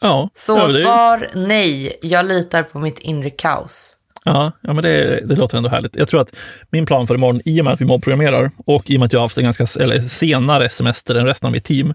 Ja, 0.00 0.30
Så 0.34 0.58
ja, 0.58 0.66
det, 0.66 0.84
svar 0.84 1.30
nej, 1.34 1.98
jag 2.02 2.26
litar 2.26 2.62
på 2.62 2.78
mitt 2.78 2.98
inre 2.98 3.30
kaos 3.30 3.96
ja, 4.24 4.52
ja, 4.60 4.72
men 4.72 4.82
det, 4.82 5.20
det 5.26 5.36
låter 5.36 5.56
ändå 5.56 5.70
härligt. 5.70 5.96
Jag 5.96 6.08
tror 6.08 6.20
att 6.20 6.36
min 6.70 6.86
plan 6.86 7.06
för 7.06 7.14
imorgon, 7.14 7.40
i 7.44 7.60
och 7.60 7.64
med 7.64 7.74
att 7.74 7.80
vi 7.80 7.84
mobbprogrammerar 7.84 8.50
och 8.66 8.90
i 8.90 8.96
och 8.96 9.00
med 9.00 9.06
att 9.06 9.12
jag 9.12 9.20
har 9.20 9.24
haft 9.24 9.38
en 9.38 9.44
ganska 9.44 9.82
eller, 9.82 10.00
senare 10.00 10.68
semester 10.68 11.14
än 11.14 11.26
resten 11.26 11.46
av 11.46 11.52
mitt 11.52 11.64
team, 11.64 11.94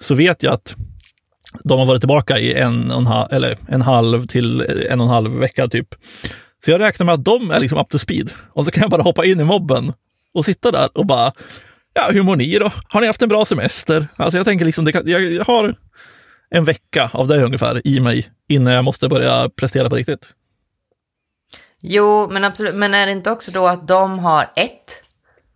så 0.00 0.14
vet 0.14 0.42
jag 0.42 0.52
att 0.52 0.76
de 1.64 1.78
har 1.78 1.86
varit 1.86 2.00
tillbaka 2.00 2.38
i 2.38 2.54
en, 2.54 2.90
och 2.90 2.98
en, 2.98 3.06
halv, 3.06 3.32
eller 3.32 3.58
en 3.68 3.82
halv 3.82 4.26
till 4.26 4.60
en 4.90 5.00
och 5.00 5.06
en 5.06 5.12
halv 5.12 5.30
vecka 5.30 5.68
typ. 5.68 5.88
Så 6.64 6.70
jag 6.70 6.80
räknar 6.80 7.06
med 7.06 7.14
att 7.14 7.24
de 7.24 7.50
är 7.50 7.60
liksom 7.60 7.78
up 7.78 7.88
to 7.88 7.98
speed. 7.98 8.30
Och 8.52 8.64
så 8.64 8.70
kan 8.70 8.80
jag 8.80 8.90
bara 8.90 9.02
hoppa 9.02 9.24
in 9.24 9.40
i 9.40 9.44
mobben 9.44 9.92
och 10.34 10.44
sitta 10.44 10.70
där 10.70 10.88
och 10.94 11.06
bara, 11.06 11.32
ja, 11.94 12.08
hur 12.10 12.22
mår 12.22 12.36
ni 12.36 12.58
då? 12.58 12.72
Har 12.88 13.00
ni 13.00 13.06
haft 13.06 13.22
en 13.22 13.28
bra 13.28 13.44
semester? 13.44 14.08
Alltså 14.16 14.36
jag 14.36 14.46
tänker 14.46 14.64
liksom, 14.64 14.84
det 14.84 14.92
kan, 14.92 15.02
jag 15.06 15.44
har 15.44 15.76
en 16.50 16.64
vecka 16.64 17.10
av 17.12 17.28
det 17.28 17.44
ungefär 17.44 17.86
i 17.86 18.00
mig 18.00 18.30
innan 18.48 18.72
jag 18.72 18.84
måste 18.84 19.08
börja 19.08 19.48
prestera 19.48 19.90
på 19.90 19.96
riktigt. 19.96 20.32
Jo, 21.86 22.28
men 22.30 22.44
absolut. 22.44 22.74
Men 22.74 22.94
är 22.94 23.06
det 23.06 23.12
inte 23.12 23.30
också 23.30 23.50
då 23.50 23.66
att 23.66 23.88
de 23.88 24.18
har 24.18 24.50
ett, 24.56 25.02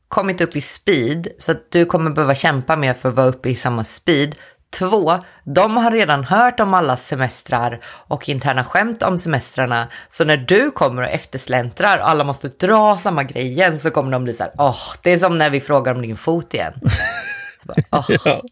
kommit 0.08 0.40
upp 0.40 0.56
i 0.56 0.60
speed, 0.60 1.28
så 1.38 1.52
att 1.52 1.70
du 1.70 1.84
kommer 1.86 2.10
behöva 2.10 2.34
kämpa 2.34 2.76
mer 2.76 2.94
för 2.94 3.08
att 3.08 3.14
vara 3.14 3.26
uppe 3.26 3.48
i 3.48 3.54
samma 3.54 3.84
speed. 3.84 4.34
Två, 4.78 5.18
de 5.44 5.76
har 5.76 5.90
redan 5.90 6.24
hört 6.24 6.60
om 6.60 6.74
alla 6.74 6.96
semestrar 6.96 7.80
och 7.84 8.28
interna 8.28 8.64
skämt 8.64 9.02
om 9.02 9.18
semestrarna. 9.18 9.88
Så 10.10 10.24
när 10.24 10.36
du 10.36 10.70
kommer 10.70 11.02
och 11.02 11.08
eftersläntrar 11.08 11.98
och 11.98 12.08
alla 12.08 12.24
måste 12.24 12.48
dra 12.48 12.98
samma 12.98 13.24
grej 13.24 13.46
igen 13.46 13.80
så 13.80 13.90
kommer 13.90 14.12
de 14.12 14.24
bli 14.24 14.34
så 14.34 14.42
här, 14.42 14.52
åh, 14.58 14.78
det 15.02 15.12
är 15.12 15.18
som 15.18 15.38
när 15.38 15.50
vi 15.50 15.60
frågar 15.60 15.94
om 15.94 16.02
din 16.02 16.16
fot 16.16 16.54
igen. 16.54 16.74
Bara, 17.62 17.76
"Åh." 17.90 18.06
Ja. 18.24 18.42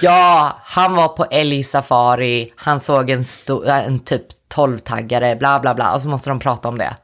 Ja, 0.00 0.58
han 0.64 0.94
var 0.94 1.08
på 1.08 1.24
älgsafari, 1.24 2.52
han 2.56 2.80
såg 2.80 3.10
en, 3.10 3.24
en 3.66 4.00
typ 4.00 4.26
12-taggare, 4.54 5.36
bla 5.36 5.60
bla 5.60 5.74
bla, 5.74 5.94
och 5.94 6.00
så 6.00 6.08
måste 6.08 6.30
de 6.30 6.38
prata 6.40 6.68
om 6.68 6.78
det. 6.78 6.96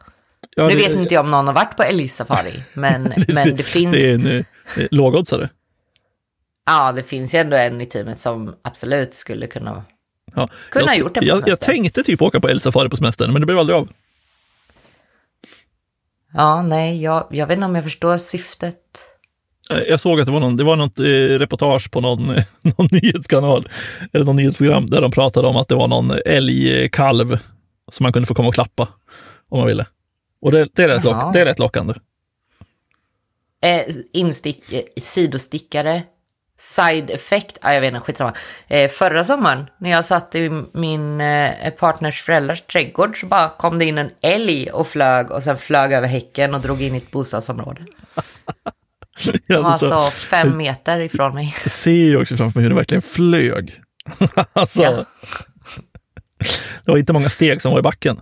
Ja, 0.57 0.63
nu 0.63 0.69
det- 0.69 0.77
vet 0.77 0.91
inte 0.91 1.15
jag 1.15 1.25
om 1.25 1.31
någon 1.31 1.47
har 1.47 1.55
varit 1.55 1.77
på 1.77 1.83
älgsafari, 1.83 2.63
men, 2.75 3.03
men 3.35 3.57
det 3.57 3.63
finns, 3.63 3.93
Det 3.93 4.11
är 4.11 4.15
en 4.15 4.27
eh, 4.27 4.45
lågoddsare. 4.91 5.51
ja, 6.67 6.93
det 6.93 7.03
finns 7.03 7.35
ju 7.35 7.39
ändå 7.39 7.57
en 7.57 7.81
i 7.81 7.87
teamet 7.87 8.19
som 8.19 8.55
absolut 8.63 9.15
skulle 9.15 9.47
kunna... 9.47 9.85
Ja. 10.35 10.49
Kunde 10.71 10.87
jag, 10.87 10.93
ha 10.93 10.99
gjort 11.01 11.15
det 11.15 11.21
på 11.21 11.27
jag, 11.27 11.43
jag 11.49 11.61
tänkte 11.61 12.03
typ 12.03 12.23
åka 12.23 12.41
på 12.41 12.49
älgsafari 12.49 12.89
på 12.89 12.97
semestern, 12.97 13.33
men 13.33 13.43
det 13.43 13.47
blev 13.47 13.59
aldrig 13.59 13.77
av. 13.79 13.89
Ja, 16.33 16.63
nej, 16.63 17.03
jag, 17.03 17.27
jag 17.31 17.47
vet 17.47 17.55
inte 17.57 17.67
om 17.67 17.75
jag 17.75 17.85
förstår 17.85 18.19
syftet. 18.19 18.77
Eh, 19.71 19.79
Jag 19.79 20.01
såg 20.01 20.21
att 20.21 20.27
det 20.27 20.33
var, 20.33 20.41
någon, 20.41 20.57
det 20.57 20.65
var 20.65 20.77
något 20.77 21.01
eh, 21.01 21.05
reportage 21.39 21.91
på 21.91 22.01
någon, 22.01 22.27
någon 22.63 22.89
nyhetskanal, 22.91 23.69
eller 24.13 24.25
någon 24.25 24.37
nyhetsprogram, 24.37 24.87
där 24.87 25.01
de 25.01 25.11
pratade 25.11 25.49
om 25.49 25.57
att 25.57 25.69
det 25.69 25.75
var 25.75 25.89
någon 25.89 26.11
älgkalv 26.27 27.39
som 27.93 28.05
man 28.05 28.13
kunde 28.13 28.27
få 28.27 28.35
komma 28.35 28.49
och 28.49 28.55
klappa 28.55 28.89
om 29.49 29.59
man 29.59 29.67
ville. 29.67 29.87
Och 30.43 30.53
det, 30.53 30.69
det, 30.75 30.83
är, 30.83 30.89
rätt 30.89 31.05
lock, 31.05 31.33
det 31.33 31.41
är 31.41 31.45
rätt 31.45 31.59
lockande. 31.59 31.95
Eh, 33.63 33.95
instick, 34.13 34.73
eh, 34.73 34.83
sidostickare, 35.03 36.03
side 36.59 37.11
effect, 37.11 37.59
ah, 37.61 37.73
jag 37.73 37.81
vet 37.81 37.89
inte, 37.95 38.01
skitsamma. 38.01 38.35
Eh, 38.69 38.89
förra 38.91 39.25
sommaren 39.25 39.67
när 39.79 39.91
jag 39.91 40.05
satt 40.05 40.35
i 40.35 40.51
min 40.73 41.21
eh, 41.21 41.71
partners 41.71 42.23
föräldrars 42.23 42.63
trädgård 42.63 43.21
så 43.21 43.27
bara 43.27 43.49
kom 43.49 43.79
det 43.79 43.85
in 43.85 43.99
en 43.99 44.11
älg 44.21 44.71
och 44.71 44.89
flög 44.89 45.31
och 45.31 45.43
sen 45.43 45.57
flög 45.57 45.93
över 45.93 46.09
häcken 46.09 46.55
och 46.55 46.61
drog 46.61 46.83
in 46.83 46.95
i 46.95 46.99
ett 46.99 47.11
bostadsområde. 47.11 47.87
Jag, 49.47 49.65
Alltså 49.65 50.03
fem 50.11 50.57
meter 50.57 51.01
ifrån 51.01 51.35
mig. 51.35 51.55
jag 51.65 51.73
ser 51.73 51.91
ju 51.91 52.21
också 52.21 52.37
framför 52.37 52.59
mig 52.59 52.63
hur 52.63 52.71
det 52.71 52.77
verkligen 52.77 53.03
flög. 53.03 53.81
alltså, 54.53 54.83
Ja. 54.83 55.05
Det 56.85 56.91
var 56.91 56.99
inte 56.99 57.13
många 57.13 57.31
steg 57.31 57.63
som 57.63 57.73
var 57.73 57.79
i 57.79 57.83
backen. 57.83 58.21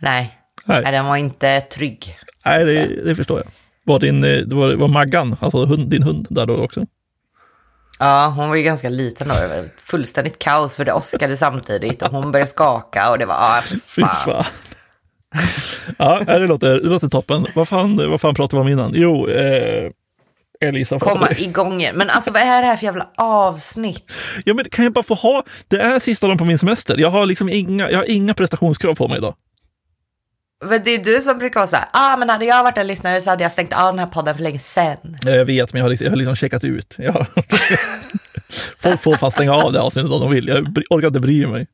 Nej, 0.00 0.38
Nej, 0.64 0.82
nej 0.82 0.92
den 0.92 1.06
var 1.06 1.16
inte 1.16 1.60
trygg. 1.60 2.16
Nej 2.44 2.64
det, 2.64 3.04
det 3.04 3.16
förstår 3.16 3.38
jag. 3.38 3.46
Var, 3.84 3.98
din, 3.98 4.24
eh, 4.24 4.36
det 4.38 4.56
var, 4.56 4.74
var 4.74 4.88
Maggan, 4.88 5.36
alltså 5.40 5.64
hund, 5.64 5.90
din 5.90 6.02
hund, 6.02 6.26
där 6.30 6.46
då 6.46 6.56
också? 6.56 6.86
Ja, 7.98 8.32
hon 8.36 8.48
var 8.48 8.56
ju 8.56 8.62
ganska 8.62 8.88
liten 8.88 9.28
då. 9.28 9.34
Det 9.34 9.48
var 9.48 9.64
fullständigt 9.78 10.38
kaos 10.38 10.76
för 10.76 10.84
det 10.84 10.92
åskade 10.92 11.36
samtidigt 11.36 12.02
och 12.02 12.10
hon 12.10 12.32
började 12.32 12.50
skaka 12.50 13.10
och 13.10 13.18
det 13.18 13.26
var, 13.26 13.34
ah, 13.34 13.62
fan. 13.62 14.08
fan. 14.24 14.44
ja, 15.98 16.20
det 16.26 16.46
låter, 16.46 16.80
det 16.80 16.88
låter 16.88 17.08
toppen. 17.08 17.46
Vad 17.54 17.68
fan, 17.68 18.10
vad 18.10 18.20
fan 18.20 18.34
pratade 18.34 18.62
vi 18.62 18.66
om 18.66 18.78
innan? 18.78 18.92
Jo, 18.94 19.28
eh, 19.28 19.90
Elisa. 20.60 20.98
Komma 20.98 21.28
igång 21.36 21.80
igen. 21.80 21.96
Men 21.96 22.10
alltså 22.10 22.32
vad 22.32 22.42
är 22.42 22.62
det 22.62 22.68
här 22.68 22.76
för 22.76 22.84
jävla 22.84 23.06
avsnitt? 23.16 24.04
Ja, 24.44 24.54
men 24.54 24.64
kan 24.64 24.84
jag 24.84 24.92
bara 24.92 25.04
få 25.04 25.14
ha, 25.14 25.44
det 25.68 25.76
är 25.76 26.00
sista 26.00 26.26
dagen 26.26 26.38
på 26.38 26.44
min 26.44 26.58
semester. 26.58 26.96
Jag 26.98 27.10
har 27.10 27.26
liksom 27.26 27.48
inga, 27.48 27.90
jag 27.90 27.98
har 27.98 28.10
inga 28.10 28.34
prestationskrav 28.34 28.94
på 28.94 29.08
mig 29.08 29.18
idag. 29.18 29.34
Men 30.64 30.80
det 30.84 30.90
är 30.90 31.04
du 31.04 31.20
som 31.20 31.38
brukar 31.38 31.60
vara 31.60 31.66
så 31.66 31.76
här, 31.76 31.86
ah 31.92 32.16
men 32.16 32.28
hade 32.28 32.44
jag 32.44 32.62
varit 32.62 32.78
en 32.78 32.86
lyssnare 32.86 33.20
så 33.20 33.30
hade 33.30 33.42
jag 33.42 33.52
stängt 33.52 33.72
av 33.72 33.92
den 33.92 33.98
här 33.98 34.06
podden 34.06 34.34
för 34.34 34.42
länge 34.42 34.58
sedan. 34.58 35.18
Jag 35.22 35.44
vet, 35.44 35.72
men 35.72 35.78
jag 35.78 35.84
har 35.84 35.90
liksom, 35.90 36.04
jag 36.04 36.12
har 36.12 36.16
liksom 36.16 36.36
checkat 36.36 36.64
ut. 36.64 36.94
Jag 36.98 37.12
har, 37.12 37.26
folk 38.78 39.02
får 39.02 39.14
fan 39.14 39.30
stänga 39.30 39.54
av 39.54 39.72
det 39.72 39.80
avsnittet 39.80 40.12
om 40.12 40.20
de 40.20 40.30
vill. 40.30 40.48
Jag 40.48 40.78
orkar 40.90 41.06
inte 41.06 41.20
bry 41.20 41.46
mig. 41.46 41.66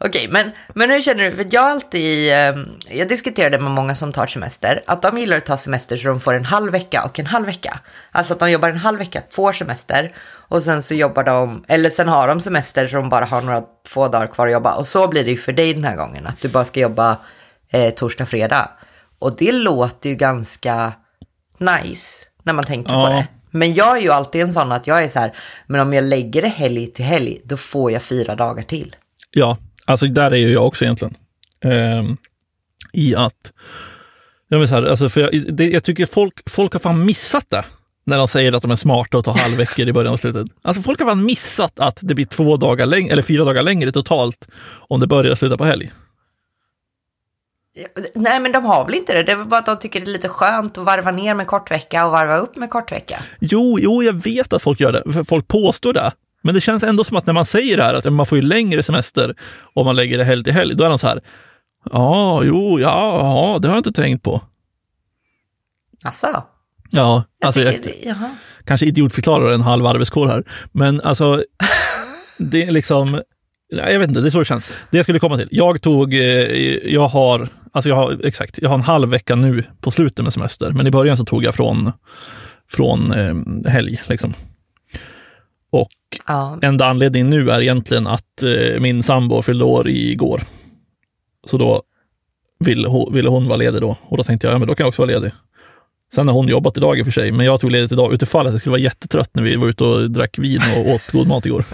Okej, 0.00 0.28
men, 0.28 0.50
men 0.74 0.90
hur 0.90 1.00
känner 1.00 1.24
du? 1.30 1.36
För 1.36 1.46
jag 1.50 1.64
alltid, 1.64 2.32
eh, 2.32 2.54
jag 2.90 3.08
diskuterade 3.08 3.58
med 3.58 3.70
många 3.70 3.94
som 3.94 4.12
tar 4.12 4.26
semester, 4.26 4.82
att 4.86 5.02
de 5.02 5.18
gillar 5.18 5.36
att 5.36 5.46
ta 5.46 5.56
semester 5.56 5.96
så 5.96 6.08
de 6.08 6.20
får 6.20 6.34
en 6.34 6.44
halv 6.44 6.72
vecka 6.72 7.02
och 7.04 7.18
en 7.18 7.26
halv 7.26 7.46
vecka. 7.46 7.80
Alltså 8.12 8.32
att 8.32 8.40
de 8.40 8.50
jobbar 8.50 8.68
en 8.68 8.76
halv 8.76 8.98
vecka, 8.98 9.22
får 9.30 9.52
semester 9.52 10.14
och 10.28 10.62
sen 10.62 10.82
så 10.82 10.94
jobbar 10.94 11.24
de, 11.24 11.64
eller 11.68 11.90
sen 11.90 12.08
har 12.08 12.28
de 12.28 12.40
semester 12.40 12.86
så 12.86 12.96
de 12.96 13.08
bara 13.08 13.24
har 13.24 13.42
några 13.42 13.62
få 13.88 14.08
dagar 14.08 14.26
kvar 14.26 14.46
att 14.46 14.52
jobba. 14.52 14.74
Och 14.74 14.86
så 14.86 15.08
blir 15.08 15.24
det 15.24 15.30
ju 15.30 15.36
för 15.36 15.52
dig 15.52 15.74
den 15.74 15.84
här 15.84 15.96
gången, 15.96 16.26
att 16.26 16.40
du 16.40 16.48
bara 16.48 16.64
ska 16.64 16.80
jobba 16.80 17.16
eh, 17.72 17.90
torsdag, 17.94 18.26
fredag. 18.26 18.70
Och 19.18 19.36
det 19.36 19.52
låter 19.52 20.10
ju 20.10 20.16
ganska 20.16 20.92
nice 21.58 22.26
när 22.42 22.52
man 22.52 22.64
tänker 22.64 22.92
på 22.92 22.98
Ja. 23.00 23.08
det. 23.08 23.26
Men 23.50 23.74
jag 23.74 23.96
är 23.96 24.00
ju 24.00 24.10
alltid 24.12 24.40
en 24.42 24.52
sån 24.52 24.72
att 24.72 24.86
jag 24.86 25.04
är 25.04 25.08
så 25.08 25.18
här, 25.18 25.36
men 25.66 25.80
om 25.80 25.92
jag 25.94 26.04
lägger 26.04 26.42
det 26.42 26.48
helg 26.48 26.86
till 26.86 27.04
helg, 27.04 27.40
då 27.44 27.56
får 27.56 27.92
jag 27.92 28.02
fyra 28.02 28.34
dagar 28.34 28.62
till. 28.62 28.96
Ja, 29.30 29.56
alltså 29.88 30.06
där 30.06 30.30
är 30.30 30.36
ju 30.36 30.52
jag 30.52 30.66
också 30.66 30.84
egentligen. 30.84 31.14
Ehm, 31.64 32.16
I 32.92 33.14
att, 33.14 33.52
jag, 34.48 34.68
så 34.68 34.74
här, 34.74 34.82
alltså 34.82 35.08
för 35.08 35.20
jag, 35.20 35.54
det, 35.54 35.70
jag 35.70 35.84
tycker 35.84 36.06
folk, 36.06 36.50
folk 36.50 36.72
har 36.72 36.80
fan 36.80 37.06
missat 37.06 37.44
det. 37.48 37.64
När 38.04 38.18
de 38.18 38.28
säger 38.28 38.52
att 38.52 38.62
de 38.62 38.70
är 38.70 38.76
smarta 38.76 39.18
och 39.18 39.24
tar 39.24 39.32
halvveckor 39.32 39.88
i 39.88 39.92
början 39.92 40.12
och 40.12 40.20
slutet. 40.20 40.46
Alltså 40.62 40.82
folk 40.82 41.00
har 41.00 41.06
fan 41.06 41.24
missat 41.24 41.78
att 41.80 41.98
det 42.02 42.14
blir 42.14 42.24
två 42.24 42.56
dagar 42.56 42.86
längre, 42.86 43.12
eller 43.12 43.22
fyra 43.22 43.44
dagar 43.44 43.62
längre 43.62 43.92
totalt 43.92 44.48
om 44.88 45.00
det 45.00 45.06
börjar 45.06 45.32
och 45.32 45.38
slutar 45.38 45.56
på 45.56 45.64
helg. 45.64 45.92
Nej, 48.14 48.40
men 48.40 48.52
de 48.52 48.64
har 48.64 48.86
väl 48.86 48.94
inte 48.94 49.14
det. 49.14 49.22
Det 49.22 49.32
är 49.32 49.44
bara 49.44 49.58
att 49.58 49.66
de 49.66 49.78
tycker 49.78 50.00
det 50.00 50.06
är 50.06 50.12
lite 50.12 50.28
skönt 50.28 50.78
att 50.78 50.84
varva 50.84 51.10
ner 51.10 51.34
med 51.34 51.46
kortvecka 51.46 52.06
och 52.06 52.12
varva 52.12 52.36
upp 52.36 52.56
med 52.56 52.70
kortvecka. 52.70 53.22
Jo, 53.40 53.78
jo, 53.80 54.02
jag 54.02 54.12
vet 54.12 54.52
att 54.52 54.62
folk 54.62 54.80
gör 54.80 54.92
det. 54.92 55.24
Folk 55.24 55.48
påstår 55.48 55.92
det. 55.92 56.12
Men 56.42 56.54
det 56.54 56.60
känns 56.60 56.82
ändå 56.82 57.04
som 57.04 57.16
att 57.16 57.26
när 57.26 57.34
man 57.34 57.46
säger 57.46 57.76
det 57.76 57.82
här, 57.82 57.94
att 57.94 58.12
man 58.12 58.26
får 58.26 58.38
ju 58.38 58.42
längre 58.42 58.82
semester 58.82 59.34
om 59.74 59.86
man 59.86 59.96
lägger 59.96 60.18
det 60.18 60.24
helg 60.24 60.44
till 60.44 60.52
helg, 60.52 60.74
då 60.74 60.84
är 60.84 60.88
de 60.88 60.98
så 60.98 61.06
här, 61.06 61.20
ja, 61.90 62.42
jo, 62.44 62.80
ja, 62.80 63.18
ja, 63.20 63.58
det 63.62 63.68
har 63.68 63.74
jag 63.74 63.80
inte 63.80 64.02
tänkt 64.02 64.22
på. 64.22 64.42
Alltså, 66.04 66.44
Ja, 66.90 67.24
jag 67.40 67.46
alltså 67.46 67.60
jag, 67.62 67.74
det, 67.82 68.16
kanske 68.64 68.86
idiotförklarar 68.86 69.52
en 69.52 69.60
halv 69.60 69.86
arbetskår 69.86 70.28
här, 70.28 70.44
men 70.72 71.00
alltså, 71.00 71.42
det 72.38 72.62
är 72.62 72.70
liksom, 72.70 73.22
jag 73.68 73.98
vet 73.98 74.08
inte, 74.08 74.20
det 74.20 74.28
är 74.28 74.30
så 74.30 74.38
det 74.38 74.44
känns. 74.44 74.70
Det 74.90 74.96
jag 74.96 75.04
skulle 75.04 75.18
komma 75.18 75.36
till, 75.36 75.48
jag 75.50 75.82
tog, 75.82 76.14
eh, 76.14 76.20
jag 76.92 77.08
har, 77.08 77.48
alltså 77.72 77.88
jag 77.88 77.96
har, 77.96 78.20
exakt, 78.24 78.58
jag 78.62 78.68
har 78.68 78.74
en 78.74 78.82
halv 78.82 79.08
vecka 79.08 79.34
nu 79.34 79.64
på 79.80 79.90
slutet 79.90 80.24
med 80.24 80.32
semester, 80.32 80.70
men 80.70 80.86
i 80.86 80.90
början 80.90 81.16
så 81.16 81.24
tog 81.24 81.44
jag 81.44 81.54
från, 81.54 81.92
från 82.70 83.12
eh, 83.12 83.70
helg, 83.70 84.02
liksom. 84.06 84.34
Ja, 86.26 86.58
enda 86.62 86.86
anledningen 86.86 87.30
nu 87.30 87.50
är 87.50 87.60
egentligen 87.60 88.06
att 88.06 88.42
eh, 88.42 88.80
min 88.80 89.02
sambo 89.02 89.42
fyllde 89.42 89.64
år 89.64 89.88
igår. 89.88 90.42
Så 91.46 91.58
då 91.58 91.82
ville 92.58 92.88
hon, 92.88 93.14
ville 93.14 93.28
hon 93.28 93.48
vara 93.48 93.56
ledig 93.56 93.80
då. 93.80 93.96
Och 94.02 94.16
då 94.16 94.22
tänkte 94.22 94.46
jag, 94.46 94.54
ja 94.54 94.58
men 94.58 94.68
då 94.68 94.74
kan 94.74 94.84
jag 94.84 94.88
också 94.88 95.02
vara 95.02 95.10
ledig. 95.10 95.32
Sen 96.14 96.28
har 96.28 96.34
hon 96.34 96.48
jobbat 96.48 96.76
idag 96.76 96.98
i 96.98 97.02
och 97.02 97.06
för 97.06 97.12
sig, 97.12 97.32
men 97.32 97.46
jag 97.46 97.60
tog 97.60 97.70
ledigt 97.70 97.92
idag 97.92 98.12
utifall 98.12 98.46
att 98.46 98.52
jag 98.52 98.60
skulle 98.60 98.70
vara 98.70 98.80
jättetrött 98.80 99.30
när 99.32 99.42
vi 99.42 99.56
var 99.56 99.68
ute 99.68 99.84
och 99.84 100.10
drack 100.10 100.38
vin 100.38 100.60
och 100.76 100.88
åt 100.88 101.12
god 101.12 101.26
mat 101.26 101.46
igår. 101.46 101.64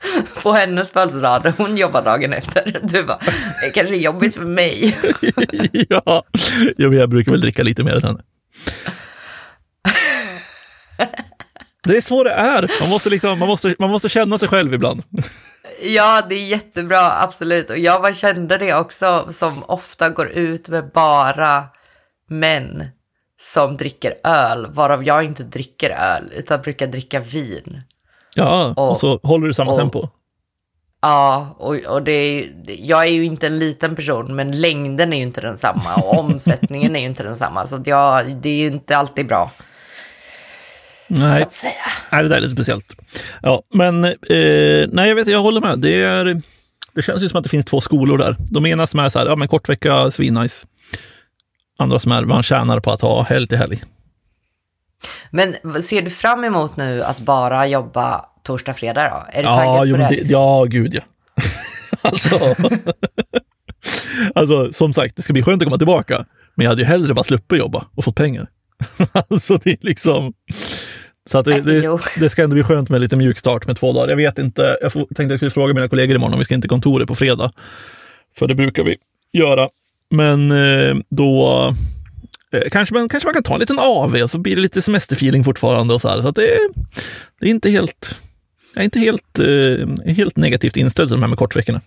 på 0.42 0.52
hennes 0.52 0.92
födelsedag. 0.92 1.52
Hon 1.56 1.76
jobbar 1.76 2.02
dagen 2.02 2.32
efter. 2.32 2.78
Du 2.82 3.04
bara, 3.04 3.18
det 3.60 3.66
är 3.66 3.72
kanske 3.72 3.94
är 3.94 3.98
jobbigt 3.98 4.34
för 4.34 4.44
mig. 4.44 4.96
ja, 5.88 6.24
jag 6.76 7.08
brukar 7.08 7.30
väl 7.30 7.40
dricka 7.40 7.62
lite 7.62 7.84
mer 7.84 7.96
än 7.96 8.02
henne. 8.02 8.22
Det 11.82 11.96
är 11.96 12.00
så 12.00 12.24
det 12.24 12.32
är. 12.32 12.70
Man 12.80 12.90
måste, 12.90 13.10
liksom, 13.10 13.38
man, 13.38 13.48
måste, 13.48 13.74
man 13.78 13.90
måste 13.90 14.08
känna 14.08 14.38
sig 14.38 14.48
själv 14.48 14.74
ibland. 14.74 15.02
Ja, 15.82 16.22
det 16.28 16.34
är 16.34 16.46
jättebra, 16.46 17.22
absolut. 17.22 17.70
Och 17.70 17.78
jag 17.78 18.02
bara 18.02 18.14
kände 18.14 18.58
det 18.58 18.74
också, 18.74 19.26
som 19.30 19.64
ofta 19.66 20.08
går 20.08 20.28
ut 20.28 20.68
med 20.68 20.90
bara 20.94 21.64
män 22.28 22.84
som 23.40 23.76
dricker 23.76 24.14
öl, 24.24 24.66
varav 24.70 25.04
jag 25.04 25.24
inte 25.24 25.42
dricker 25.42 25.90
öl, 25.90 26.32
utan 26.36 26.62
brukar 26.62 26.86
dricka 26.86 27.20
vin. 27.20 27.82
Ja, 28.34 28.74
och, 28.76 28.90
och 28.90 29.00
så 29.00 29.20
håller 29.22 29.46
du 29.46 29.54
samma 29.54 29.72
och, 29.72 29.78
tempo. 29.78 30.08
Ja, 31.02 31.56
och, 31.58 31.76
och 31.76 32.02
det 32.02 32.12
är, 32.12 32.44
jag 32.66 33.02
är 33.02 33.10
ju 33.10 33.24
inte 33.24 33.46
en 33.46 33.58
liten 33.58 33.96
person, 33.96 34.36
men 34.36 34.60
längden 34.60 35.12
är 35.12 35.16
ju 35.16 35.22
inte 35.22 35.40
densamma 35.40 35.94
och 35.96 36.18
omsättningen 36.18 36.96
är 36.96 37.00
ju 37.00 37.06
inte 37.06 37.22
densamma. 37.22 37.66
Så 37.66 37.82
jag, 37.84 38.26
det 38.26 38.48
är 38.48 38.56
ju 38.56 38.66
inte 38.66 38.96
alltid 38.96 39.26
bra. 39.26 39.50
Nej. 41.10 41.38
Så 41.38 41.42
att 41.42 41.52
säga. 41.52 41.72
nej, 42.12 42.22
det 42.22 42.28
där 42.28 42.36
är 42.36 42.40
lite 42.40 42.54
speciellt. 42.54 42.96
Ja, 43.42 43.62
men 43.74 44.04
eh, 44.04 44.88
nej, 44.88 45.08
jag 45.08 45.14
vet, 45.14 45.28
jag 45.28 45.42
håller 45.42 45.60
med. 45.60 45.78
Det, 45.78 46.02
är, 46.02 46.42
det 46.94 47.02
känns 47.02 47.22
ju 47.22 47.28
som 47.28 47.38
att 47.38 47.44
det 47.44 47.50
finns 47.50 47.66
två 47.66 47.80
skolor 47.80 48.18
där. 48.18 48.36
De 48.50 48.66
ena 48.66 48.86
som 48.86 49.00
är 49.00 49.08
så 49.08 49.18
här, 49.18 49.26
ja 49.26 49.36
men 49.36 49.48
kortvecka, 49.48 50.10
svinnice. 50.10 50.66
Andra 51.78 51.98
som 51.98 52.12
är, 52.12 52.24
man 52.24 52.42
tjänar 52.42 52.80
på 52.80 52.92
att 52.92 53.00
ha 53.00 53.22
helg 53.22 53.48
till 53.48 53.58
helg. 53.58 53.82
Men 55.30 55.54
ser 55.82 56.02
du 56.02 56.10
fram 56.10 56.44
emot 56.44 56.76
nu 56.76 57.02
att 57.02 57.20
bara 57.20 57.66
jobba 57.66 58.26
torsdag, 58.42 58.74
fredag 58.74 59.10
då? 59.10 59.38
Är 59.38 59.42
du 59.42 59.48
ja, 59.48 59.54
taggad 59.54 59.88
jo, 59.88 59.94
på 59.96 60.02
det? 60.02 60.08
det 60.08 60.16
liksom? 60.16 60.32
ja, 60.32 60.64
gud 60.64 60.94
ja. 60.94 61.00
alltså, 62.02 62.54
alltså, 64.34 64.72
som 64.72 64.92
sagt, 64.92 65.16
det 65.16 65.22
ska 65.22 65.32
bli 65.32 65.42
skönt 65.42 65.62
att 65.62 65.66
komma 65.66 65.78
tillbaka. 65.78 66.24
Men 66.54 66.64
jag 66.64 66.70
hade 66.70 66.82
ju 66.82 66.88
hellre 66.88 67.14
bara 67.14 67.24
sluppit 67.24 67.58
jobba 67.58 67.86
och 67.94 68.04
fått 68.04 68.16
pengar. 68.16 68.48
alltså 69.30 69.56
det 69.56 69.70
är 69.70 69.76
liksom... 69.80 70.32
Så 71.30 71.38
att 71.38 71.44
det, 71.44 71.60
det, 71.60 71.98
det, 72.16 72.30
ska 72.30 72.42
ändå 72.42 72.54
bli 72.54 72.62
skönt 72.62 72.88
med 72.88 73.00
lite 73.00 73.16
mjuk 73.16 73.38
start 73.38 73.66
med 73.66 73.76
två 73.76 73.92
dagar. 73.92 74.08
Jag 74.08 74.16
vet 74.16 74.38
inte, 74.38 74.78
jag 74.80 74.92
tänkte 74.92 75.24
jag 75.24 75.38
skulle 75.38 75.50
fråga 75.50 75.74
mina 75.74 75.88
kollegor 75.88 76.16
imorgon 76.16 76.32
om 76.32 76.38
vi 76.38 76.44
ska 76.44 76.54
in 76.54 76.60
till 76.60 76.70
kontoret 76.70 77.08
på 77.08 77.14
fredag. 77.14 77.52
För 78.38 78.48
det 78.48 78.54
brukar 78.54 78.84
vi 78.84 78.96
göra. 79.32 79.68
Men 80.10 80.50
eh, 80.50 80.96
då 81.08 81.74
eh, 82.52 82.70
kanske, 82.70 82.94
man, 82.94 83.08
kanske 83.08 83.26
man 83.26 83.34
kan 83.34 83.42
ta 83.42 83.54
en 83.54 83.60
liten 83.60 83.78
AV 83.78 84.16
och 84.22 84.30
så 84.30 84.38
blir 84.38 84.56
det 84.56 84.62
lite 84.62 84.82
semesterfeeling 84.82 85.44
fortfarande 85.44 85.94
och 85.94 86.00
så 86.00 86.08
här. 86.08 86.22
Så 86.22 86.28
att 86.28 86.36
det, 86.36 86.58
det 87.40 87.46
är 87.46 87.50
inte 87.50 87.70
helt, 87.70 88.16
jag 88.74 88.80
är 88.80 88.84
inte 88.84 88.98
helt, 88.98 89.38
eh, 89.38 90.12
helt 90.14 90.36
negativt 90.36 90.76
inställd 90.76 91.08
till 91.08 91.16
de 91.16 91.22
här 91.22 91.28
med 91.28 91.38
kortveckorna. 91.38 91.80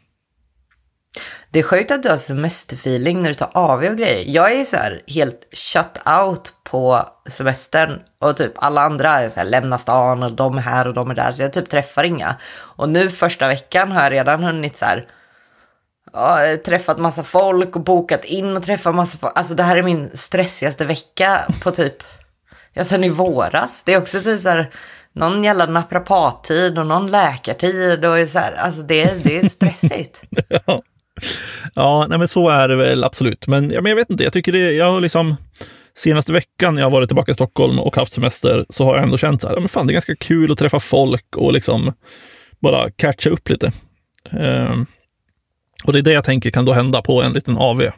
Det 1.52 1.60
är 1.60 1.64
sjukt 1.64 1.92
att 1.92 2.04
du 2.04 2.10
har 2.10 2.18
semesterfeeling 2.18 3.22
när 3.22 3.30
du 3.30 3.36
tar 3.36 3.52
AV 3.54 3.84
och 3.84 3.98
grejer. 3.98 4.24
Jag 4.28 4.54
är 4.54 4.66
så 4.66 4.76
här 4.76 5.02
helt 5.08 5.48
shut 5.52 5.98
out 6.22 6.54
på 6.74 7.00
semestern 7.30 8.00
och 8.20 8.38
typ 8.38 8.52
alla 8.56 8.82
andra 8.82 9.10
är 9.10 9.30
så 9.30 9.36
här 9.36 9.46
lämna 9.46 9.78
stan 9.78 10.24
och 10.24 10.32
de 10.32 10.58
är 10.58 10.62
här 10.62 10.88
och 10.88 10.94
de 10.94 11.12
är 11.12 11.16
där 11.16 11.32
så 11.32 11.42
jag 11.42 11.54
typ 11.54 11.70
träffar 11.70 12.04
inga. 12.04 12.36
Och 12.54 12.90
nu 12.90 13.10
första 13.10 13.48
veckan 13.48 13.92
har 13.92 14.04
jag 14.04 14.12
redan 14.12 14.44
hunnit 14.44 14.78
så 14.78 14.86
här 14.86 15.06
ja, 16.14 16.38
träffat 16.66 17.00
massa 17.00 17.24
folk 17.24 17.76
och 17.76 17.82
bokat 17.82 18.26
in 18.26 18.58
och 18.58 18.64
träffat 18.64 18.96
massa 18.96 19.18
folk. 19.18 19.34
Alltså 19.36 19.56
det 19.56 19.64
här 19.64 19.78
är 19.78 19.84
min 19.84 20.10
stressigaste 20.14 20.86
vecka 20.86 21.40
på 21.64 21.72
typ, 21.72 22.04
ja 22.74 22.84
sen 22.84 23.04
i 23.04 23.10
våras. 23.10 23.84
Det 23.84 23.94
är 23.94 24.02
också 24.02 24.20
typ 24.20 24.42
så 24.42 24.50
här 24.50 24.70
någon 25.14 25.44
jävla 25.44 25.66
naprapattid 25.66 26.80
och 26.80 26.88
någon 26.88 27.12
läkartid 27.12 28.06
och 28.06 28.30
så 28.30 28.40
här, 28.40 28.54
alltså 28.54 28.84
det, 28.84 29.24
det 29.24 29.38
är 29.38 29.48
stressigt. 29.48 30.24
ja. 30.66 30.82
Ja, 31.74 32.08
nej 32.10 32.18
men 32.18 32.28
så 32.28 32.50
är 32.50 32.68
det 32.68 32.76
väl 32.76 33.04
absolut. 33.04 33.48
Men, 33.48 33.72
ja, 33.72 33.82
men 33.82 33.90
jag 33.90 33.96
vet 33.96 34.10
inte, 34.10 34.24
jag 34.24 34.34
tycker 34.34 34.52
det, 34.52 34.72
jag 34.72 34.92
har 34.92 35.02
liksom 35.02 35.38
senaste 35.96 36.34
veckan 36.34 36.78
jag 36.78 36.86
har 36.86 36.92
varit 36.92 37.10
tillbaka 37.10 37.32
i 37.32 37.34
Stockholm 37.34 37.80
och 37.80 37.96
haft 37.96 38.14
semester 38.14 38.66
så 38.70 38.86
har 38.86 38.96
jag 38.96 39.04
ändå 39.04 39.18
känt 39.18 39.42
så 39.42 39.48
här, 39.48 39.60
men 39.60 39.70
fan 39.70 39.88
det 39.88 39.92
är 39.92 39.94
ganska 39.94 40.16
kul 40.16 40.52
att 40.52 40.58
träffa 40.58 40.80
folk 40.80 41.36
och 41.36 41.54
liksom 41.54 41.94
bara 42.60 42.92
catcha 42.92 43.30
upp 43.30 43.50
lite. 43.50 43.72
Um, 44.32 44.86
och 45.84 45.94
det 45.94 46.00
är 46.00 46.04
det 46.04 46.14
jag 46.14 46.24
tänker 46.24 46.52
kan 46.52 46.66
då 46.66 46.74
hända 46.74 47.02
på 47.02 47.22
en 47.22 47.34
liten 47.34 47.58
AV 47.58 47.90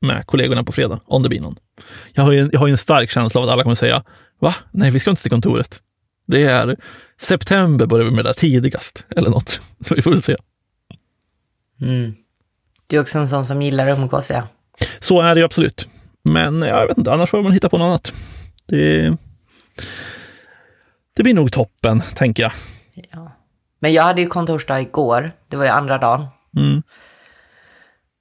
med 0.00 0.26
kollegorna 0.26 0.64
på 0.64 0.72
fredag, 0.72 1.00
om 1.04 1.22
det 1.22 1.28
blir 1.28 1.40
någon. 1.40 1.56
Jag 2.12 2.22
har 2.22 2.32
ju 2.32 2.40
en, 2.40 2.50
jag 2.52 2.60
har 2.60 2.68
en 2.68 2.78
stark 2.78 3.10
känsla 3.10 3.40
av 3.40 3.46
att 3.46 3.52
alla 3.52 3.62
kommer 3.62 3.74
säga, 3.74 4.02
va? 4.40 4.54
Nej, 4.70 4.90
vi 4.90 4.98
ska 4.98 5.10
inte 5.10 5.22
till 5.22 5.30
kontoret. 5.30 5.80
Det 6.26 6.42
är 6.42 6.76
september 7.20 7.86
börjar 7.86 8.04
vi 8.04 8.10
med 8.10 8.24
det 8.24 8.34
tidigast, 8.34 9.06
eller 9.16 9.30
något. 9.30 9.62
Så 9.80 9.94
vi 9.94 10.02
får 10.02 10.10
väl 10.10 10.22
se. 10.22 10.36
Mm. 11.82 12.14
Du 12.86 12.96
är 12.96 13.00
också 13.00 13.18
en 13.18 13.28
sån 13.28 13.44
som 13.44 13.62
gillar 13.62 13.88
att 13.88 13.98
umgås, 13.98 14.30
ja. 14.30 14.48
Så 14.98 15.20
är 15.20 15.34
det 15.34 15.40
ju 15.40 15.44
absolut. 15.44 15.88
Men 16.32 16.62
jag 16.62 16.86
vet 16.86 16.98
inte, 16.98 17.12
annars 17.12 17.30
får 17.30 17.42
man 17.42 17.52
hitta 17.52 17.68
på 17.68 17.78
något 17.78 17.84
annat. 17.86 18.12
Det, 18.66 19.16
det 21.16 21.22
blir 21.22 21.34
nog 21.34 21.52
toppen, 21.52 22.00
tänker 22.14 22.42
jag. 22.42 22.52
Ja. 23.12 23.32
Men 23.80 23.92
jag 23.92 24.02
hade 24.02 24.20
ju 24.20 24.28
kontorsdag 24.28 24.80
igår. 24.80 25.32
Det 25.48 25.56
var 25.56 25.64
ju 25.64 25.70
andra 25.70 25.98
dagen. 25.98 26.26
Mm. 26.56 26.82